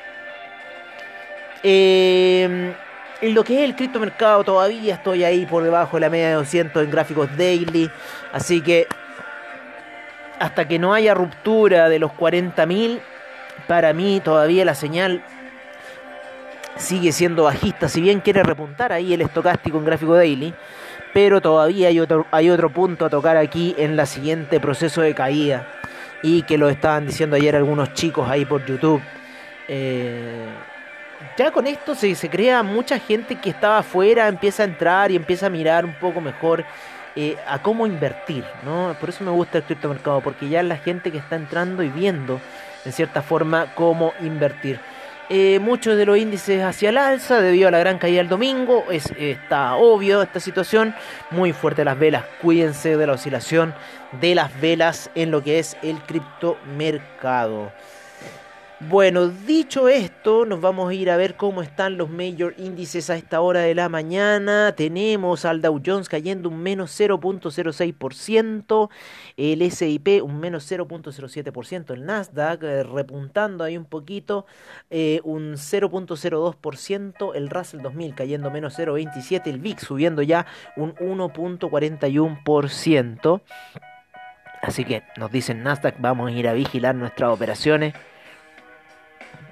Eh, 1.67 2.75
en 3.21 3.33
lo 3.33 3.43
que 3.43 3.57
es 3.57 3.61
el 3.67 3.75
criptomercado 3.75 4.43
todavía 4.43 4.93
estoy 4.93 5.23
ahí 5.23 5.47
por 5.47 5.63
debajo 5.63 5.97
de 5.97 6.01
la 6.01 6.11
media 6.11 6.27
de 6.27 6.33
200 6.35 6.83
en 6.83 6.91
gráficos 6.91 7.35
daily. 7.35 7.89
Así 8.31 8.61
que 8.61 8.87
hasta 10.37 10.67
que 10.67 10.77
no 10.77 10.93
haya 10.93 11.15
ruptura 11.15 11.89
de 11.89 11.97
los 11.97 12.11
40.000, 12.11 12.99
para 13.67 13.93
mí 13.93 14.21
todavía 14.23 14.63
la 14.63 14.75
señal 14.75 15.23
sigue 16.75 17.11
siendo 17.11 17.45
bajista. 17.45 17.89
Si 17.89 17.99
bien 17.99 18.19
quiere 18.19 18.43
repuntar 18.43 18.93
ahí 18.93 19.13
el 19.15 19.21
estocástico 19.21 19.79
en 19.79 19.85
gráfico 19.85 20.13
daily, 20.13 20.53
pero 21.15 21.41
todavía 21.41 21.87
hay 21.87 21.99
otro, 21.99 22.27
hay 22.29 22.51
otro 22.51 22.69
punto 22.69 23.05
a 23.05 23.09
tocar 23.09 23.37
aquí 23.37 23.73
en 23.79 23.95
la 23.95 24.05
siguiente 24.05 24.59
proceso 24.59 25.01
de 25.01 25.15
caída. 25.15 25.67
y 26.21 26.41
que 26.43 26.57
lo 26.57 26.69
estaban 26.69 27.05
diciendo 27.05 27.35
ayer 27.35 27.55
algunos 27.55 27.93
chicos 27.93 28.27
ahí 28.29 28.45
por 28.45 28.65
YouTube. 28.65 29.01
Eh, 29.67 30.47
ya 31.37 31.51
con 31.51 31.67
esto 31.67 31.95
se, 31.95 32.13
se, 32.15 32.29
crea 32.29 32.63
mucha 32.63 32.99
gente 32.99 33.35
que 33.35 33.49
estaba 33.49 33.79
afuera, 33.79 34.27
empieza 34.27 34.63
a 34.63 34.65
entrar 34.65 35.11
y 35.11 35.15
empieza 35.15 35.47
a 35.47 35.49
mirar 35.49 35.85
un 35.85 35.93
poco 35.95 36.21
mejor 36.21 36.65
eh, 37.17 37.37
a 37.47 37.61
cómo 37.61 37.87
invertir, 37.87 38.43
¿no? 38.65 38.93
Por 38.99 39.07
eso 39.07 39.23
me 39.23 39.31
gusta 39.31 39.59
el 39.59 39.63
criptomercado, 39.63 40.19
porque 40.19 40.49
ya 40.49 40.61
la 40.63 40.75
gente 40.75 41.11
que 41.11 41.17
está 41.17 41.37
entrando 41.37 41.81
y 41.81 41.87
viendo, 41.87 42.41
en 42.83 42.91
cierta 42.91 43.21
forma, 43.21 43.73
cómo 43.73 44.13
invertir. 44.19 44.81
Eh, 45.29 45.59
muchos 45.59 45.97
de 45.97 46.05
los 46.05 46.17
índices 46.17 46.61
hacia 46.61 46.89
el 46.89 46.97
alza 46.97 47.39
debido 47.39 47.69
a 47.69 47.71
la 47.71 47.79
gran 47.79 47.97
caída 47.97 48.17
del 48.17 48.27
domingo. 48.27 48.85
Es, 48.91 49.05
está 49.17 49.75
obvio 49.75 50.21
esta 50.21 50.41
situación. 50.41 50.93
Muy 51.31 51.53
fuerte 51.53 51.85
las 51.85 51.97
velas. 51.97 52.25
Cuídense 52.41 52.97
de 52.97 53.07
la 53.07 53.13
oscilación 53.13 53.73
de 54.19 54.35
las 54.35 54.59
velas 54.59 55.09
en 55.15 55.31
lo 55.31 55.41
que 55.41 55.57
es 55.59 55.77
el 55.81 55.99
criptomercado. 56.01 57.71
Bueno, 58.89 59.29
dicho 59.29 59.87
esto, 59.89 60.45
nos 60.45 60.61
vamos 60.61 60.89
a 60.89 60.93
ir 60.93 61.09
a 61.09 61.17
ver 61.17 61.35
cómo 61.37 61.63
están 61.63 61.97
los 61.97 62.09
major 62.09 62.53
índices 62.57 63.09
a 63.09 63.15
esta 63.15 63.41
hora 63.41 63.61
de 63.61 63.73
la 63.73 63.89
mañana. 63.89 64.75
Tenemos 64.75 65.45
al 65.45 65.61
Dow 65.61 65.81
Jones 65.83 66.07
cayendo 66.07 66.49
un 66.49 66.61
menos 66.61 66.91
0.06%, 66.99 68.89
el 69.37 69.71
SIP 69.71 70.21
un 70.21 70.39
menos 70.39 70.71
0.07%, 70.71 71.93
el 71.93 72.05
Nasdaq 72.05 72.61
eh, 72.63 72.83
repuntando 72.83 73.63
ahí 73.63 73.75
un 73.75 73.85
poquito, 73.85 74.45
eh, 74.91 75.19
un 75.23 75.53
0.02%, 75.53 77.31
el 77.33 77.49
Russell 77.49 77.81
2000 77.81 78.13
cayendo 78.13 78.51
menos 78.51 78.77
0.27%, 78.77 79.47
el 79.47 79.57
VIX 79.59 79.81
subiendo 79.81 80.21
ya 80.21 80.45
un 80.75 80.93
1.41%. 80.95 83.41
Así 84.61 84.85
que 84.85 85.01
nos 85.17 85.31
dicen 85.31 85.63
Nasdaq, 85.63 85.95
vamos 85.99 86.29
a 86.29 86.31
ir 86.31 86.47
a 86.47 86.53
vigilar 86.53 86.93
nuestras 86.93 87.31
operaciones. 87.31 87.95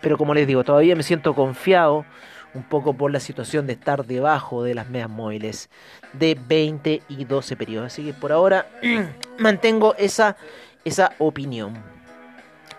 Pero 0.03 0.17
como 0.17 0.33
les 0.33 0.45
digo, 0.45 0.65
todavía 0.65 0.98
me 0.98 1.01
siento 1.01 1.33
confiado 1.33 2.05
un 2.53 2.63
poco 2.63 2.93
por 2.93 3.10
la 3.10 3.22
situación 3.22 3.65
de 3.65 3.74
estar 3.74 4.05
debajo 4.05 4.62
de 4.62 4.75
las 4.75 4.89
medias 4.89 5.10
móviles 5.10 5.69
de 6.12 6.38
20 6.39 7.01
y 7.07 7.24
12 7.24 7.55
periodos. 7.55 7.93
Así 7.93 8.03
que 8.03 8.13
por 8.13 8.33
ahora 8.33 8.67
mantengo 9.39 9.95
esa, 9.95 10.36
esa 10.83 11.13
opinión. 11.19 11.81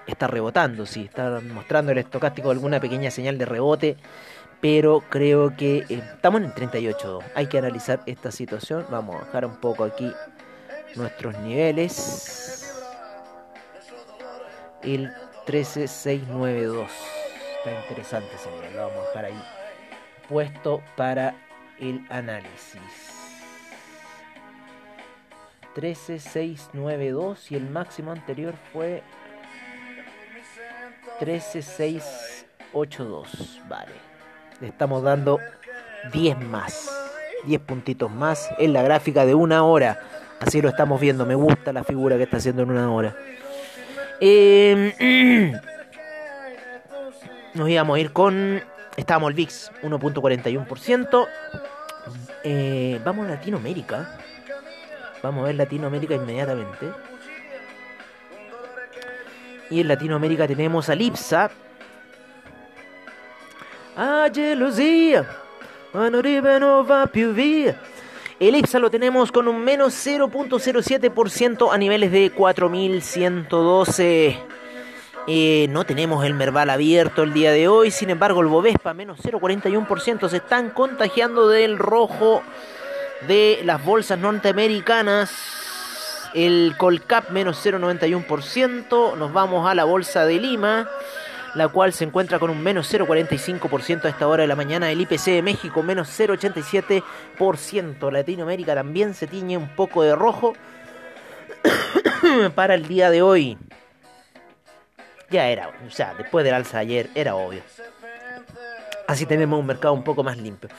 Está 0.06 0.26
rebotando, 0.26 0.84
sí, 0.84 1.04
está 1.04 1.40
mostrando 1.40 1.92
el 1.92 1.98
estocástico 1.98 2.50
alguna 2.50 2.78
pequeña 2.78 3.10
señal 3.10 3.38
de 3.38 3.46
rebote, 3.46 3.96
pero 4.60 5.02
creo 5.08 5.56
que 5.56 5.78
eh, 5.88 6.02
estamos 6.14 6.42
en 6.42 6.48
el 6.48 6.54
38. 6.54 7.20
Hay 7.34 7.46
que 7.46 7.56
analizar 7.56 8.02
esta 8.04 8.30
situación. 8.30 8.84
Vamos 8.90 9.16
a 9.16 9.24
bajar 9.24 9.46
un 9.46 9.56
poco 9.56 9.82
aquí 9.82 10.12
nuestros 10.94 11.38
niveles. 11.38 12.70
El 14.82 15.10
13692. 15.46 16.90
Está 17.58 17.80
interesante, 17.80 18.36
señor. 18.38 18.72
Lo 18.72 18.88
vamos 18.88 19.04
a 19.04 19.08
dejar 19.08 19.24
ahí 19.26 19.42
puesto 20.28 20.82
para 20.96 21.36
el 21.78 22.04
análisis. 22.08 22.80
13692 25.74 27.52
y 27.52 27.56
el 27.56 27.68
máximo 27.68 28.12
anterior 28.12 28.54
fue 28.72 29.02
13682. 31.18 33.60
Vale. 33.68 33.92
Le 34.60 34.68
estamos 34.68 35.02
dando 35.02 35.40
10 36.12 36.38
más. 36.40 36.90
10 37.44 37.60
puntitos 37.60 38.10
más 38.10 38.48
en 38.58 38.72
la 38.72 38.80
gráfica 38.82 39.26
de 39.26 39.34
una 39.34 39.64
hora. 39.64 40.00
Así 40.40 40.62
lo 40.62 40.68
estamos 40.68 41.00
viendo. 41.00 41.26
Me 41.26 41.34
gusta 41.34 41.72
la 41.72 41.82
figura 41.84 42.16
que 42.16 42.22
está 42.22 42.36
haciendo 42.38 42.62
en 42.62 42.70
una 42.70 42.92
hora. 42.92 43.16
Eh, 44.21 45.52
nos 47.54 47.68
íbamos 47.68 47.97
a 47.97 48.00
ir 48.00 48.12
con. 48.12 48.62
Estábamos 48.97 49.30
el 49.30 49.35
VIX, 49.35 49.73
1.41%. 49.83 51.28
Eh, 52.44 53.00
vamos 53.04 53.26
a 53.26 53.30
Latinoamérica. 53.30 54.18
Vamos 55.23 55.42
a 55.42 55.47
ver 55.47 55.54
Latinoamérica 55.56 56.14
inmediatamente. 56.14 56.90
Y 59.71 59.80
en 59.80 59.88
Latinoamérica 59.88 60.47
tenemos 60.47 60.88
a 60.88 60.94
Lipsa. 60.94 61.50
A 63.97 64.28
gelosia, 64.33 65.25
no 65.92 66.85
va 66.85 67.06
più 67.06 67.33
El 67.33 67.75
IPSA 68.52 68.78
lo 68.78 68.90
tenemos 68.90 69.32
con 69.32 69.48
un 69.48 69.64
menos 69.64 69.94
0.07% 69.94 71.72
a 71.72 71.78
niveles 71.78 72.12
de 72.12 72.30
4112. 72.30 74.38
Eh, 75.26 75.66
no 75.70 75.84
tenemos 75.84 76.26
el 76.26 76.34
Merval 76.34 76.68
abierto 76.68 77.22
el 77.22 77.32
día 77.32 77.52
de 77.52 77.68
hoy, 77.68 77.90
sin 77.90 78.10
embargo 78.10 78.42
el 78.42 78.48
Bovespa 78.48 78.92
menos 78.92 79.18
0,41% 79.22 80.28
se 80.28 80.36
están 80.36 80.68
contagiando 80.70 81.48
del 81.48 81.78
rojo 81.78 82.42
de 83.26 83.60
las 83.64 83.82
bolsas 83.82 84.18
norteamericanas. 84.18 85.32
El 86.34 86.74
Colcap 86.76 87.30
menos 87.30 87.64
0,91%. 87.64 89.16
Nos 89.16 89.32
vamos 89.32 89.66
a 89.66 89.74
la 89.74 89.84
bolsa 89.84 90.26
de 90.26 90.38
Lima, 90.38 90.90
la 91.54 91.68
cual 91.68 91.92
se 91.92 92.04
encuentra 92.04 92.38
con 92.38 92.50
un 92.50 92.62
menos 92.62 92.92
0,45% 92.92 94.04
a 94.04 94.08
esta 94.08 94.28
hora 94.28 94.42
de 94.42 94.49
la 94.49 94.56
mañana. 94.56 94.90
El 94.90 95.00
IPC 95.00 95.25
de 95.26 95.42
México 95.42 95.82
menos 95.82 96.08
0,87%. 96.08 98.11
Latinoamérica 98.11 98.75
también 98.75 99.14
se 99.14 99.26
tiñe 99.26 99.56
un 99.56 99.68
poco 99.68 100.02
de 100.02 100.14
rojo 100.14 100.54
para 102.54 102.75
el 102.75 102.87
día 102.88 103.11
de 103.11 103.23
hoy 103.23 103.58
ya 105.34 105.49
era, 105.49 105.70
o 105.87 105.90
sea, 105.90 106.14
después 106.16 106.44
del 106.44 106.54
alza 106.54 106.78
ayer 106.78 107.11
era 107.14 107.34
obvio. 107.34 107.62
Así 109.06 109.26
tenemos 109.26 109.58
un 109.58 109.66
mercado 109.66 109.92
un 109.92 110.04
poco 110.04 110.23
más 110.23 110.38
limpio. 110.38 110.70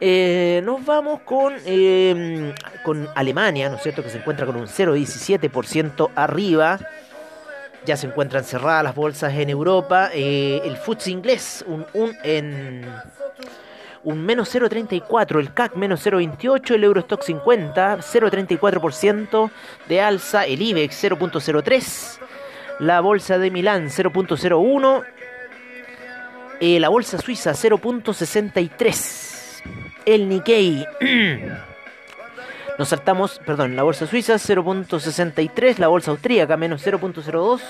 Eh, 0.00 0.62
nos 0.64 0.84
vamos 0.84 1.20
con, 1.22 1.54
em, 1.66 2.54
con 2.82 3.08
Alemania, 3.14 3.68
¿no 3.68 3.76
es 3.76 3.82
cierto? 3.82 4.02
Que 4.02 4.10
se 4.10 4.18
encuentra 4.18 4.46
con 4.46 4.56
un 4.56 4.68
0,17% 4.68 6.10
arriba. 6.14 6.78
Ya 7.84 7.96
se 7.96 8.06
encuentran 8.06 8.44
cerradas 8.44 8.84
las 8.84 8.94
bolsas 8.94 9.34
en 9.34 9.50
Europa. 9.50 10.10
Eh, 10.12 10.62
el 10.64 10.76
FTSE 10.76 11.10
inglés, 11.10 11.64
un, 11.66 11.84
un, 11.92 12.16
en, 12.22 12.86
un 14.04 14.24
menos 14.24 14.54
0,34. 14.54 15.38
El 15.38 15.52
CAC 15.52 15.76
menos 15.76 16.06
0,28. 16.06 16.74
El 16.74 16.84
Eurostock 16.84 17.22
50, 17.22 17.98
0,34% 17.98 19.50
de 19.88 20.00
alza. 20.00 20.46
El 20.46 20.62
IBEX 20.62 21.04
0,03 21.04 22.20
la 22.80 23.00
bolsa 23.00 23.38
de 23.38 23.50
Milán 23.50 23.86
0.01, 23.86 25.04
eh, 26.60 26.78
la 26.80 26.88
bolsa 26.88 27.18
suiza 27.18 27.52
0.63, 27.52 29.62
el 30.06 30.28
Nikkei. 30.28 30.84
Nos 32.76 32.88
saltamos, 32.88 33.40
perdón, 33.46 33.76
la 33.76 33.84
bolsa 33.84 34.06
suiza 34.08 34.34
0.63, 34.34 35.78
la 35.78 35.86
bolsa 35.86 36.10
austríaca 36.10 36.56
menos 36.56 36.84
0.02, 36.84 37.60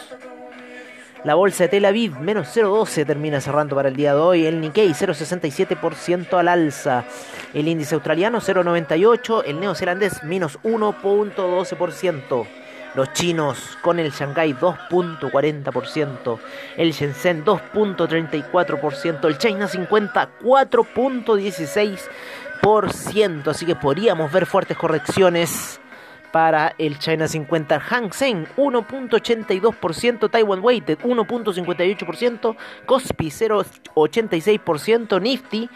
la 1.25 1.35
bolsa 1.35 1.65
de 1.65 1.69
Tel 1.69 1.85
Aviv 1.85 2.19
menos 2.21 2.49
0.12 2.57 3.05
termina 3.05 3.39
cerrando 3.43 3.77
para 3.77 3.91
el 3.91 3.97
día 3.97 4.15
de 4.15 4.21
hoy, 4.21 4.47
el 4.47 4.63
Nikkei 4.63 4.93
0.67% 4.93 6.39
al 6.39 6.49
alza, 6.49 7.05
el 7.53 7.69
índice 7.69 7.95
australiano 7.95 8.41
0.98, 8.41 9.43
el 9.45 9.61
neozelandés 9.61 10.23
menos 10.23 10.59
1.12%. 10.63 12.47
Los 12.95 13.13
chinos 13.13 13.77
con 13.83 13.99
el 13.99 14.13
Shanghai 14.13 14.55
2.40%, 14.55 16.39
el 16.77 16.93
Shenzhen 16.93 17.45
2.34%, 17.45 19.27
el 19.27 19.37
China 19.37 19.67
50 19.67 20.31
4.16%. 20.41 21.99
Así 23.47 23.67
que 23.67 23.77
podríamos 23.77 24.33
ver 24.33 24.47
fuertes 24.47 24.79
correcciones 24.79 25.79
para 26.33 26.75
el 26.79 26.99
China 26.99 27.29
50 27.29 27.79
Hang 27.79 28.11
Seng 28.11 28.47
1.82%, 28.57 30.31
Taiwan 30.31 30.65
Weighted 30.65 31.01
1.58%, 31.01 32.57
Kospi 32.87 33.27
0.86%, 33.27 35.21
Nifty 35.21 35.69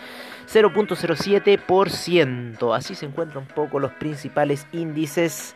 0.07%. 0.50 2.75
Así 2.75 2.95
se 2.95 3.04
encuentran 3.04 3.45
un 3.45 3.49
poco 3.49 3.78
los 3.78 3.92
principales 3.92 4.66
índices 4.73 5.54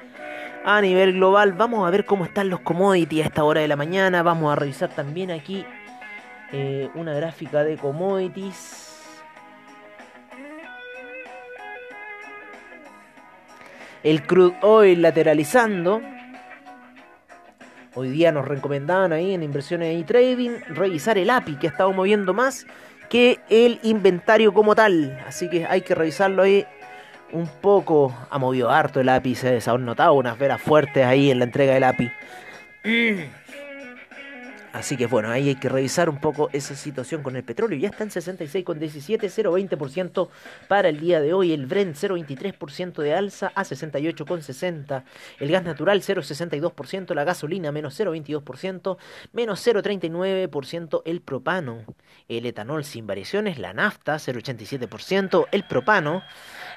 a 0.67 0.83
nivel 0.83 1.15
global. 1.15 1.55
Vamos 1.55 1.89
a 1.89 1.91
ver 1.91 2.05
cómo 2.05 2.27
están 2.27 2.51
los 2.51 2.61
commodities 2.61 3.25
a 3.25 3.29
esta 3.29 3.43
hora 3.43 3.62
de 3.62 3.69
la 3.69 3.77
mañana. 3.77 4.23
Vamos 4.23 4.53
a 4.53 4.57
revisar 4.57 4.91
también 4.91 5.31
aquí 5.31 5.65
eh, 6.53 6.91
una 6.95 7.15
gráfica 7.15 7.65
de 7.65 7.79
commodities. 7.79 8.92
El 14.02 14.26
crude 14.26 14.56
oil 14.62 15.02
lateralizando. 15.02 16.02
Hoy 17.94 18.09
día 18.11 18.32
nos 18.32 18.49
recomendaban 18.49 19.12
ahí 19.12 19.35
en 19.35 19.42
inversiones 19.42 19.99
y 19.99 20.02
trading 20.02 20.59
revisar 20.68 21.18
el 21.18 21.30
API 21.30 21.56
que 21.56 21.68
ha 21.68 21.71
estado 21.71 21.92
moviendo 21.92 22.35
más 22.35 22.66
que 23.09 23.38
el 23.49 23.78
inventario 23.82 24.52
como 24.54 24.75
tal. 24.75 25.21
Así 25.26 25.49
que 25.49 25.66
hay 25.66 25.82
que 25.82 25.94
revisarlo 25.94 26.42
ahí 26.42 26.66
un 27.32 27.47
poco, 27.47 28.14
ha 28.30 28.38
movido 28.38 28.71
harto 28.71 29.00
el 29.00 29.09
API, 29.09 29.35
se 29.35 29.62
han 29.66 29.85
notado 29.85 30.14
unas 30.14 30.38
veras 30.38 30.61
fuertes 30.61 31.04
ahí 31.04 31.30
en 31.30 31.38
la 31.38 31.44
entrega 31.44 31.75
del 31.75 31.85
API. 31.85 32.12
Así 34.73 34.97
que 34.97 35.07
bueno, 35.07 35.31
ahí 35.31 35.50
hay 35.50 35.55
que 35.57 35.69
revisar 35.69 36.09
un 36.09 36.19
poco 36.19 36.49
esa 36.52 36.75
situación 36.75 37.23
con 37.23 37.37
el 37.37 37.45
petróleo. 37.45 37.79
Ya 37.79 37.91
está 37.91 38.05
en 38.05 38.11
66,17, 38.11 39.21
0,20% 39.21 40.29
para 40.67 40.88
el 40.88 40.99
día 40.99 41.21
de 41.21 41.35
hoy. 41.35 41.52
El 41.52 41.67
Brent 41.67 41.95
0,23% 41.95 43.02
de 43.02 43.14
alza 43.14 43.52
a 43.55 43.64
68,60. 43.64 45.05
El 45.41 45.50
gas 45.50 45.64
natural 45.64 46.00
0,62%. 46.00 47.14
La 47.14 47.25
gasolina 47.25 47.71
menos 47.71 48.00
0,22%. 48.00 48.97
Menos 49.33 49.67
0,39% 49.67 51.02
el 51.05 51.21
propano. 51.21 51.85
El 52.29 52.47
etanol 52.47 52.85
sin 52.85 53.07
variaciones. 53.07 53.59
La 53.59 53.75
nafta 53.75 54.17
0,87%. 54.17 55.49
El 55.52 55.64
propano 55.64 56.23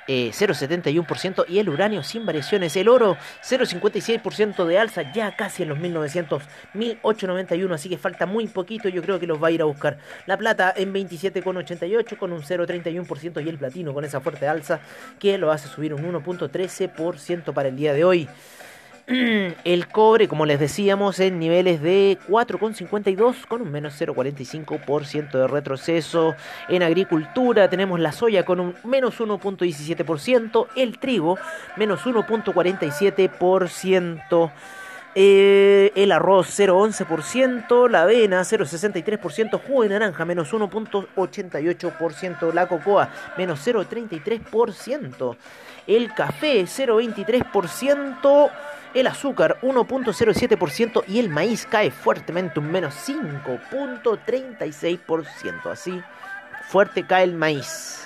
0,71% 0.07 1.43
eh, 1.43 1.45
y 1.49 1.59
el 1.59 1.69
uranio 1.69 2.03
sin 2.03 2.25
variaciones. 2.25 2.75
El 2.75 2.89
oro 2.89 3.17
0,56% 3.43 4.65
de 4.65 4.79
alza, 4.79 5.11
ya 5.13 5.35
casi 5.35 5.63
en 5.63 5.69
los 5.69 5.79
1900, 5.79 6.43
1891, 6.73 7.77
así 7.85 7.91
que 7.91 7.99
falta 7.99 8.25
muy 8.25 8.47
poquito, 8.47 8.89
yo 8.89 9.03
creo 9.03 9.19
que 9.19 9.27
los 9.27 9.39
va 9.41 9.49
a 9.49 9.51
ir 9.51 9.61
a 9.61 9.65
buscar. 9.65 9.99
La 10.25 10.37
plata 10.37 10.73
en 10.75 10.91
27,88 10.91 12.17
con 12.17 12.33
un 12.33 12.41
0,31% 12.41 13.45
y 13.45 13.49
el 13.49 13.59
platino 13.59 13.93
con 13.93 14.03
esa 14.03 14.21
fuerte 14.21 14.47
alza 14.47 14.79
que 15.19 15.37
lo 15.37 15.51
hace 15.51 15.67
subir 15.67 15.93
un 15.93 16.01
1,13% 16.01 17.53
para 17.53 17.69
el 17.69 17.75
día 17.75 17.93
de 17.93 18.03
hoy. 18.03 18.27
El 19.07 19.87
cobre, 19.87 20.27
como 20.27 20.47
les 20.47 20.59
decíamos, 20.59 21.19
en 21.19 21.37
niveles 21.37 21.79
de 21.79 22.17
4,52 22.27 23.45
con 23.45 23.61
un 23.61 23.71
menos 23.71 24.01
0,45% 24.01 25.29
de 25.29 25.47
retroceso. 25.47 26.33
En 26.67 26.81
agricultura 26.81 27.69
tenemos 27.69 27.99
la 27.99 28.11
soya 28.11 28.45
con 28.45 28.59
un 28.59 28.73
menos 28.83 29.19
1,17%, 29.19 30.69
el 30.75 30.97
trigo 30.97 31.37
menos 31.77 32.01
1,47%. 32.01 34.51
Eh, 35.17 35.93
el 35.95 36.11
arroz 36.11 36.59
0,11%, 36.59 37.89
la 37.89 38.01
avena 38.01 38.41
0,63%, 38.41 39.61
jugo 39.65 39.83
de 39.83 39.89
naranja 39.89 40.25
menos 40.25 40.53
1,88%, 40.53 42.53
la 42.53 42.67
cocoa 42.67 43.07
menos 43.37 43.65
0,33%, 43.65 45.37
el 45.87 46.13
café 46.13 46.63
0,23%, 46.63 48.51
el 48.93 49.07
azúcar 49.07 49.57
1.07% 49.61 51.05
y 51.07 51.19
el 51.19 51.29
maíz 51.29 51.65
cae 51.65 51.91
fuertemente 51.91 52.59
un 52.59 52.69
menos 52.69 52.93
5.36%. 53.07 55.71
Así 55.71 56.03
fuerte 56.67 57.05
cae 57.05 57.23
el 57.23 57.35
maíz. 57.35 58.01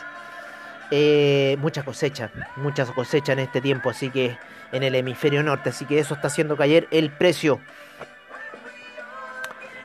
Eh, 0.92 1.58
mucha 1.60 1.84
cosecha, 1.84 2.32
mucha 2.56 2.86
cosecha 2.86 3.34
en 3.34 3.40
este 3.40 3.62
tiempo, 3.62 3.90
así 3.90 4.10
que 4.10 4.38
en 4.72 4.84
el 4.84 4.96
hemisferio 4.96 5.44
norte, 5.44 5.70
así 5.70 5.86
que 5.86 6.00
eso 6.00 6.14
está 6.14 6.28
haciendo 6.28 6.58
caer 6.58 6.88
el 6.92 7.10
precio. 7.10 7.60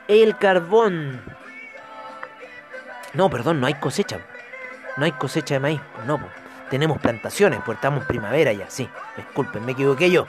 El 0.07 0.37
carbón. 0.37 1.21
No, 3.13 3.29
perdón, 3.29 3.59
no 3.59 3.67
hay 3.67 3.75
cosecha. 3.75 4.19
No 4.97 5.05
hay 5.05 5.11
cosecha 5.13 5.55
de 5.55 5.59
maíz. 5.59 5.81
No, 6.05 6.19
tenemos 6.69 6.99
plantaciones, 6.99 7.59
porque 7.59 7.77
estamos 7.77 8.05
primavera 8.05 8.53
ya, 8.53 8.69
sí. 8.69 8.89
Disculpen, 9.17 9.65
me 9.65 9.71
equivoqué 9.71 10.11
yo 10.11 10.27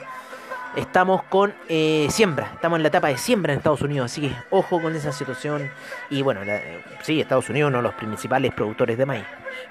estamos 0.77 1.23
con 1.23 1.53
eh, 1.67 2.07
siembra, 2.11 2.51
estamos 2.53 2.77
en 2.77 2.83
la 2.83 2.89
etapa 2.89 3.07
de 3.07 3.17
siembra 3.17 3.53
en 3.53 3.57
Estados 3.57 3.81
Unidos, 3.81 4.11
así 4.11 4.21
que 4.21 4.31
ojo 4.49 4.81
con 4.81 4.95
esa 4.95 5.11
situación. 5.11 5.69
Y 6.09 6.21
bueno, 6.21 6.41
sí, 7.01 7.19
Estados 7.19 7.49
Unidos 7.49 7.69
uno 7.69 7.77
de 7.77 7.83
los 7.83 7.95
principales 7.95 8.53
productores 8.53 8.97
de 8.97 9.05
maíz, 9.05 9.25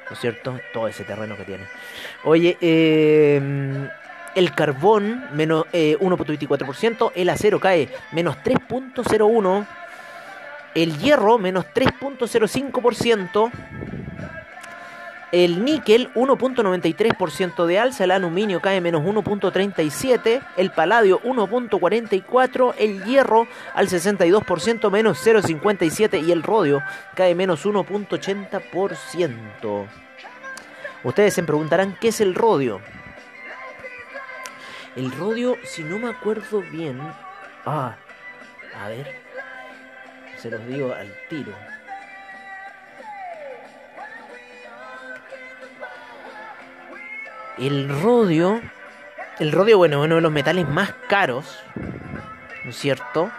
¿no 0.09 0.15
es 0.15 0.19
cierto? 0.19 0.59
Todo 0.73 0.89
ese 0.89 1.05
terreno 1.05 1.37
que 1.37 1.45
tiene. 1.45 1.65
Oye, 2.25 2.59
eh, 2.61 3.89
el 4.37 4.55
carbón 4.55 5.25
menos 5.33 5.67
1.24%, 5.73 7.09
eh, 7.09 7.23
el 7.23 7.31
acero 7.31 7.59
cae 7.59 7.89
menos 8.13 8.37
3.01%, 8.45 9.67
el 10.77 10.97
hierro 10.99 11.39
menos 11.39 11.65
3.05%. 11.75 13.51
El 15.33 15.65
níquel 15.65 16.13
1.93% 16.15 17.67
de 17.67 17.81
alza, 17.81 18.05
el 18.05 18.13
aluminio 18.13 18.61
cae 18.61 18.81
menos 18.81 19.03
1.37%, 19.03 20.41
el 20.57 20.71
paladio 20.71 21.21
1.44%, 21.23 22.75
el 22.79 23.03
hierro 23.05 23.49
al 23.75 23.89
62% 23.89 24.91
menos 24.91 25.27
0.57% 25.27 26.25
y 26.25 26.31
el 26.31 26.45
rodio 26.45 26.81
cae 27.15 27.35
menos 27.35 27.67
1.80%. 27.67 29.87
Ustedes 31.03 31.35
se 31.35 31.43
preguntarán 31.43 31.97
qué 32.01 32.09
es 32.09 32.21
el 32.21 32.35
rodio. 32.35 32.81
El 34.97 35.13
rodio, 35.13 35.59
si 35.63 35.85
no 35.85 35.99
me 35.99 36.09
acuerdo 36.09 36.63
bien... 36.63 36.99
Ah, 37.67 37.97
a 38.75 38.89
ver, 38.89 39.07
se 40.39 40.51
los 40.51 40.67
digo 40.67 40.95
al 40.95 41.13
tiro. 41.29 41.53
El 47.59 47.89
rodio, 48.01 48.63
el 49.39 49.53
rodio, 49.53 49.79
bueno, 49.79 50.01
uno 50.03 50.15
de 50.15 50.21
los 50.21 50.33
metales 50.33 50.67
más 50.67 50.93
caros, 51.09 51.59
¿no 52.65 52.71
es 52.71 52.77
cierto? 52.77 53.31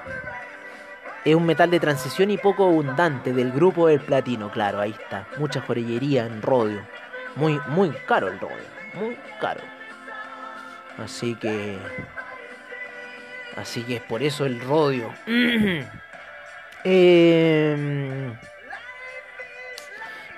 Es 1.26 1.36
un 1.36 1.46
metal 1.46 1.72
de 1.72 1.80
transición 1.80 2.30
y 2.30 2.38
poco 2.38 2.66
abundante 2.66 3.34
del 3.34 3.52
grupo 3.52 3.88
del 3.88 4.00
platino, 4.00 4.52
claro, 4.52 4.80
ahí 4.80 4.92
está. 4.92 5.28
Mucha 5.38 5.62
joyería 5.62 6.28
en 6.28 6.42
rodio. 6.42 6.82
Muy, 7.36 7.60
muy 7.68 7.90
caro 8.08 8.28
el 8.28 8.40
rodio, 8.40 8.56
muy 8.94 9.18
caro. 9.40 9.77
Así 10.98 11.36
que... 11.36 11.78
Así 13.56 13.84
que 13.84 13.96
es 13.98 14.02
por 14.04 14.22
eso 14.22 14.46
el 14.46 14.60
rodio. 14.62 15.12
eh, 16.84 18.32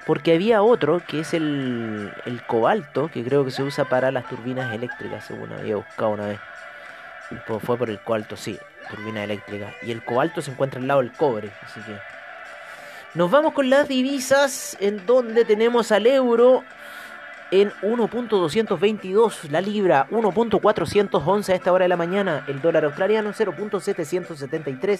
porque 0.09 0.33
había 0.33 0.63
otro 0.63 1.01
que 1.05 1.19
es 1.19 1.33
el, 1.35 2.11
cobalto, 2.47 3.09
que 3.09 3.23
creo 3.23 3.45
que 3.45 3.51
se 3.51 3.61
usa 3.61 3.85
para 3.85 4.11
las 4.11 4.27
turbinas 4.27 4.73
eléctricas, 4.73 5.25
según 5.25 5.53
había 5.53 5.75
buscado 5.75 6.11
una 6.11 6.25
vez. 6.25 6.39
Pues 7.45 7.61
fue 7.61 7.77
por 7.77 7.89
el 7.89 7.99
cobalto, 7.99 8.35
sí, 8.35 8.57
turbina 8.89 9.23
eléctrica. 9.23 9.71
Y 9.83 9.91
el 9.91 10.03
cobalto 10.03 10.41
se 10.41 10.49
encuentra 10.49 10.79
al 10.79 10.87
lado 10.87 11.01
del 11.01 11.11
cobre, 11.11 11.51
así 11.63 11.79
que... 11.81 11.95
Nos 13.13 13.29
vamos 13.29 13.53
con 13.53 13.69
las 13.69 13.87
divisas, 13.87 14.77
en 14.79 15.05
donde 15.05 15.45
tenemos 15.45 15.91
al 15.91 16.07
euro 16.07 16.63
en 17.51 17.71
1.222, 17.81 19.49
la 19.49 19.61
libra 19.61 20.07
1.411 20.09 21.49
a 21.49 21.55
esta 21.55 21.71
hora 21.71 21.83
de 21.83 21.89
la 21.89 21.97
mañana, 21.97 22.43
el 22.47 22.61
dólar 22.61 22.85
australiano 22.85 23.31
0.773 23.31 24.99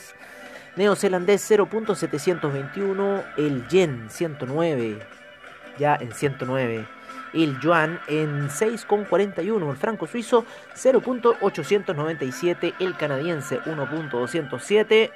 neozelandés 0.76 1.52
0.721, 1.52 3.24
el 3.38 3.68
yen 3.68 4.10
109, 4.10 5.00
ya 5.78 5.98
en 6.00 6.14
109, 6.14 6.88
el 7.34 7.60
yuan 7.60 8.00
en 8.08 8.50
6.41, 8.50 9.70
el 9.70 9.78
franco 9.78 10.08
suizo 10.08 10.46
0.897, 10.76 12.76
el 12.80 12.96
canadiense 12.96 13.60
1.207, 13.62 15.12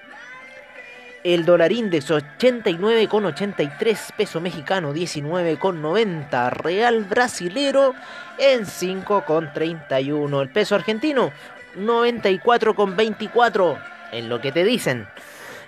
el 1.23 1.45
dólar 1.45 1.71
índice 1.71 2.13
89,83, 2.13 4.11
peso 4.15 4.39
mexicano 4.41 4.93
19,90, 4.93 6.51
real 6.51 7.05
brasilero 7.05 7.95
en 8.37 8.65
5,31, 8.65 10.41
el 10.41 10.49
peso 10.49 10.75
argentino 10.75 11.31
94,24, 11.77 13.81
en 14.11 14.27
lo 14.29 14.39
que 14.41 14.51
te 14.51 14.63
dicen. 14.63 15.07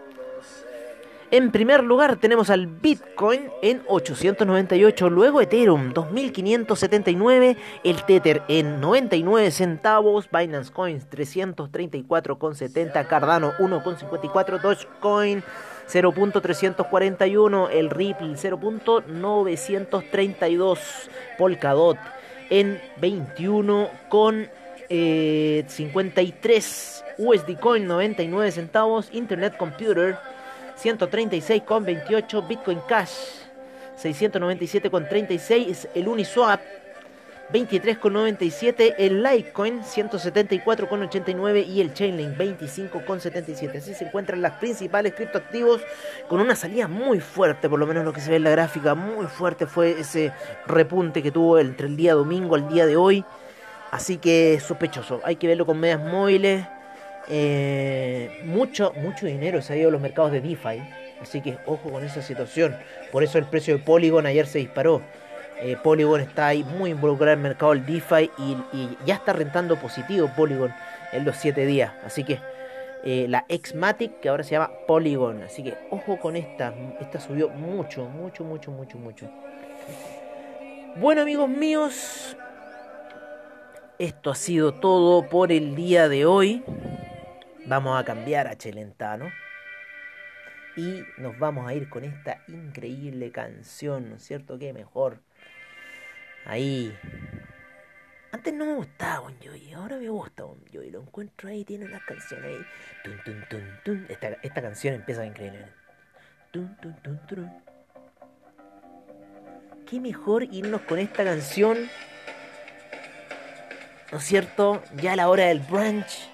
En 1.32 1.50
primer 1.50 1.82
lugar 1.82 2.18
tenemos 2.18 2.50
al 2.50 2.68
Bitcoin 2.68 3.50
en 3.60 3.82
898, 3.88 5.10
luego 5.10 5.40
Ethereum 5.40 5.92
2579, 5.92 7.56
el 7.82 8.04
Tether 8.04 8.44
en 8.46 8.80
99 8.80 9.50
centavos, 9.50 10.30
Binance 10.30 10.72
Coins 10.72 11.10
334,70, 11.10 13.08
Cardano 13.08 13.54
1,54, 13.58 14.60
Dogecoin 14.60 15.42
0.341, 15.88 17.70
el 17.72 17.90
Ripple 17.90 18.36
0.932, 18.36 20.78
Polkadot 21.38 21.98
en 22.50 22.80
21 23.00 23.90
con 24.08 24.48
53, 24.88 27.04
USD 27.18 27.58
Coin 27.58 27.84
99 27.84 28.52
centavos, 28.52 29.08
Internet 29.12 29.56
Computer 29.56 30.16
136,28 30.82 32.46
Bitcoin 32.46 32.80
Cash, 32.88 33.12
697,36 34.02 35.88
el 35.94 36.08
Uniswap, 36.08 36.60
23,97 37.52 38.94
el 38.98 39.22
Litecoin, 39.22 39.82
174,89 39.82 41.66
y 41.66 41.80
el 41.80 41.94
Chainlink 41.94 42.36
25,77. 42.36 43.78
Así 43.78 43.94
se 43.94 44.04
encuentran 44.04 44.42
las 44.42 44.54
principales 44.54 45.14
criptoactivos 45.14 45.80
con 46.28 46.40
una 46.40 46.56
salida 46.56 46.88
muy 46.88 47.20
fuerte, 47.20 47.68
por 47.68 47.78
lo 47.78 47.86
menos 47.86 48.04
lo 48.04 48.12
que 48.12 48.20
se 48.20 48.30
ve 48.30 48.36
en 48.36 48.44
la 48.44 48.50
gráfica, 48.50 48.94
muy 48.94 49.26
fuerte 49.26 49.66
fue 49.66 50.00
ese 50.00 50.32
repunte 50.66 51.22
que 51.22 51.30
tuvo 51.30 51.58
entre 51.58 51.86
el 51.86 51.96
día 51.96 52.14
domingo 52.14 52.56
al 52.56 52.68
día 52.68 52.84
de 52.84 52.96
hoy. 52.96 53.24
Así 53.92 54.18
que 54.18 54.60
sospechoso, 54.60 55.20
hay 55.24 55.36
que 55.36 55.46
verlo 55.46 55.64
con 55.64 55.78
medias 55.78 56.00
móviles 56.00 56.66
eh, 57.28 58.42
mucho, 58.44 58.92
mucho 58.96 59.26
dinero 59.26 59.60
se 59.62 59.72
ha 59.72 59.76
ido 59.76 59.88
a 59.88 59.92
los 59.92 60.00
mercados 60.00 60.32
de 60.32 60.40
DeFi. 60.40 60.82
Así 61.20 61.40
que 61.40 61.58
ojo 61.66 61.90
con 61.90 62.04
esa 62.04 62.22
situación. 62.22 62.76
Por 63.10 63.22
eso 63.22 63.38
el 63.38 63.46
precio 63.46 63.76
de 63.76 63.82
Polygon 63.82 64.26
ayer 64.26 64.46
se 64.46 64.58
disparó. 64.58 65.02
Eh, 65.60 65.76
Polygon 65.82 66.20
está 66.20 66.48
ahí 66.48 66.64
muy 66.64 66.90
involucrado 66.90 67.32
en 67.32 67.38
el 67.38 67.42
mercado 67.42 67.72
del 67.72 67.86
DeFi 67.86 68.30
y, 68.38 68.96
ya 69.06 69.14
está 69.14 69.32
rentando 69.32 69.76
positivo 69.76 70.30
Polygon 70.36 70.72
en 71.12 71.24
los 71.24 71.36
7 71.36 71.64
días. 71.64 71.92
Así 72.04 72.24
que 72.24 72.38
eh, 73.04 73.26
la 73.28 73.46
Xmatic 73.48 74.20
que 74.20 74.28
ahora 74.28 74.44
se 74.44 74.52
llama 74.52 74.70
Polygon. 74.86 75.42
Así 75.42 75.62
que 75.62 75.74
ojo 75.90 76.18
con 76.18 76.36
esta. 76.36 76.74
Esta 77.00 77.20
subió 77.20 77.48
mucho, 77.48 78.04
mucho, 78.04 78.44
mucho, 78.44 78.70
mucho, 78.70 78.98
mucho. 78.98 79.30
Bueno 80.96 81.22
amigos 81.22 81.48
míos. 81.48 82.36
Esto 83.98 84.30
ha 84.30 84.34
sido 84.34 84.74
todo 84.74 85.26
por 85.26 85.52
el 85.52 85.74
día 85.74 86.10
de 86.10 86.26
hoy. 86.26 86.62
Vamos 87.66 87.98
a 88.00 88.05
cambiar 88.05 88.46
a 88.46 88.57
Chelentano. 88.57 89.31
Y 90.76 91.02
nos 91.18 91.37
vamos 91.38 91.66
a 91.66 91.74
ir 91.74 91.88
con 91.88 92.05
esta 92.05 92.42
increíble 92.46 93.33
canción, 93.33 94.11
¿no 94.11 94.16
es 94.16 94.22
cierto? 94.22 94.59
Qué 94.59 94.72
mejor. 94.72 95.20
Ahí. 96.44 96.96
Antes 98.31 98.55
no 98.55 98.66
me 98.66 98.74
gustaba 98.74 99.20
Bon 99.20 99.35
Jovi, 99.42 99.72
ahora 99.72 99.96
me 99.96 100.09
gusta 100.09 100.44
Bon 100.44 100.62
Jovi. 100.72 100.90
Lo 100.90 101.00
encuentro 101.00 101.48
ahí, 101.48 101.64
tiene 101.64 101.88
las 101.88 102.02
canciones 102.02 102.46
ahí. 102.46 102.66
Tun, 103.02 103.20
tun, 103.24 103.44
tun, 103.48 103.81
tun. 103.85 104.07
Esta, 104.11 104.29
esta 104.42 104.62
canción 104.62 104.94
empieza 104.94 105.26
increíble. 105.26 105.66
Tun, 106.52 106.76
tun, 106.76 106.94
tun, 107.02 107.26
tun. 107.26 107.52
Qué 109.90 109.98
mejor 109.98 110.44
irnos 110.44 110.83
con 110.83 110.98
esta 110.98 111.24
canción. 111.24 111.88
¿No 114.12 114.18
es 114.18 114.24
cierto? 114.24 114.85
Ya 114.96 115.14
a 115.14 115.16
la 115.16 115.29
hora 115.29 115.46
del 115.46 115.61
brunch. 115.61 116.29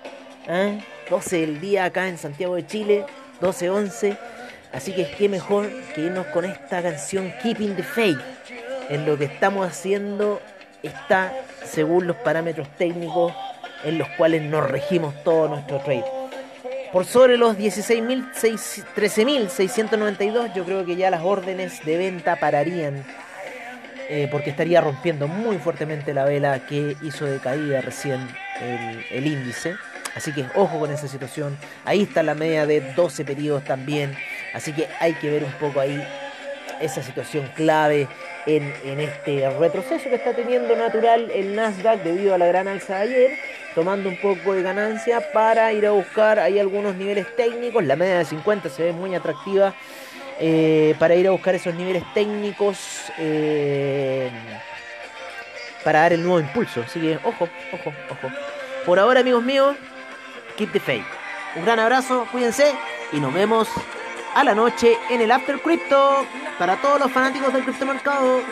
¿eh? 0.48 0.84
12 1.12 1.40
del 1.42 1.60
día 1.60 1.84
acá 1.84 2.08
en 2.08 2.16
Santiago 2.16 2.54
de 2.54 2.66
Chile, 2.66 3.04
12-11. 3.42 4.16
Así 4.72 4.94
que 4.94 5.10
qué 5.10 5.28
mejor 5.28 5.68
que 5.94 6.00
irnos 6.00 6.24
con 6.28 6.46
esta 6.46 6.80
canción 6.80 7.34
Keeping 7.42 7.76
the 7.76 7.82
Faith. 7.82 8.16
En 8.88 9.04
lo 9.04 9.18
que 9.18 9.26
estamos 9.26 9.66
haciendo 9.66 10.40
está 10.82 11.34
según 11.66 12.06
los 12.06 12.16
parámetros 12.16 12.66
técnicos 12.78 13.34
en 13.84 13.98
los 13.98 14.08
cuales 14.16 14.40
nos 14.40 14.70
regimos 14.70 15.12
todo 15.22 15.48
nuestro 15.48 15.80
trade. 15.80 16.06
Por 16.94 17.04
sobre 17.04 17.36
los 17.36 17.58
13.692 17.58 20.54
yo 20.54 20.64
creo 20.64 20.86
que 20.86 20.96
ya 20.96 21.10
las 21.10 21.20
órdenes 21.22 21.84
de 21.84 21.98
venta 21.98 22.36
pararían 22.36 23.04
eh, 24.08 24.28
porque 24.30 24.48
estaría 24.48 24.80
rompiendo 24.80 25.28
muy 25.28 25.58
fuertemente 25.58 26.14
la 26.14 26.24
vela 26.24 26.66
que 26.66 26.96
hizo 27.02 27.26
de 27.26 27.38
caída 27.38 27.82
recién 27.82 28.26
el 29.10 29.26
índice. 29.26 29.74
Así 30.14 30.32
que 30.32 30.46
ojo 30.54 30.78
con 30.78 30.90
esa 30.90 31.08
situación. 31.08 31.56
Ahí 31.84 32.02
está 32.02 32.22
la 32.22 32.34
media 32.34 32.66
de 32.66 32.80
12 32.94 33.24
periodos 33.24 33.64
también. 33.64 34.16
Así 34.54 34.72
que 34.72 34.88
hay 35.00 35.14
que 35.14 35.30
ver 35.30 35.44
un 35.44 35.52
poco 35.52 35.80
ahí 35.80 36.02
esa 36.80 37.02
situación 37.02 37.48
clave 37.54 38.08
en, 38.46 39.00
este 39.00 39.48
retroceso 39.58 40.08
que 40.08 40.16
está 40.16 40.34
teniendo 40.34 40.74
natural 40.76 41.30
el 41.30 41.54
Nasdaq 41.54 42.02
debido 42.02 42.34
a 42.34 42.38
la 42.38 42.46
gran 42.46 42.66
alza 42.66 42.96
de 42.96 43.02
ayer, 43.02 43.30
tomando 43.74 44.08
un 44.08 44.16
poco 44.20 44.54
de 44.54 44.62
ganancia 44.62 45.32
para 45.32 45.72
ir 45.72 45.86
a 45.86 45.92
buscar 45.92 46.38
ahí 46.38 46.58
algunos 46.58 46.96
niveles 46.96 47.26
técnicos. 47.36 47.84
La 47.84 47.96
media 47.96 48.18
de 48.18 48.24
50 48.24 48.68
se 48.68 48.82
ve 48.82 48.92
muy 48.92 49.14
atractiva 49.14 49.74
eh, 50.40 50.94
para 50.98 51.14
ir 51.14 51.28
a 51.28 51.30
buscar 51.30 51.54
esos 51.54 51.74
niveles 51.74 52.02
técnicos 52.14 53.12
eh, 53.18 54.30
para 55.84 56.00
dar 56.00 56.12
el 56.12 56.22
nuevo 56.22 56.40
impulso. 56.40 56.82
Así 56.82 57.00
que 57.00 57.16
ojo, 57.16 57.48
ojo, 57.72 57.92
ojo. 58.10 58.28
Por 58.84 58.98
ahora, 58.98 59.20
amigos 59.20 59.44
míos, 59.44 59.76
Keep 60.56 60.72
the 60.72 60.80
Faith. 60.80 61.06
Un 61.56 61.64
gran 61.64 61.78
abrazo, 61.78 62.26
cuídense 62.32 62.74
y 63.12 63.20
nos 63.20 63.32
vemos 63.32 63.68
a 64.34 64.44
la 64.44 64.54
noche 64.54 64.98
en 65.10 65.20
el 65.20 65.30
After 65.30 65.60
Crypto 65.60 66.26
para 66.58 66.76
todos 66.76 67.00
los 67.00 67.12
fanáticos 67.12 67.52
del 67.52 67.64
criptomercado. 67.64 68.42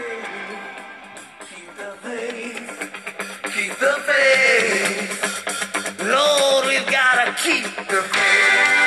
Lord, 6.02 6.66
we've 6.66 6.86
gotta 6.86 7.34
keep 7.36 7.64
the 7.88 8.02
faith. 8.02 8.79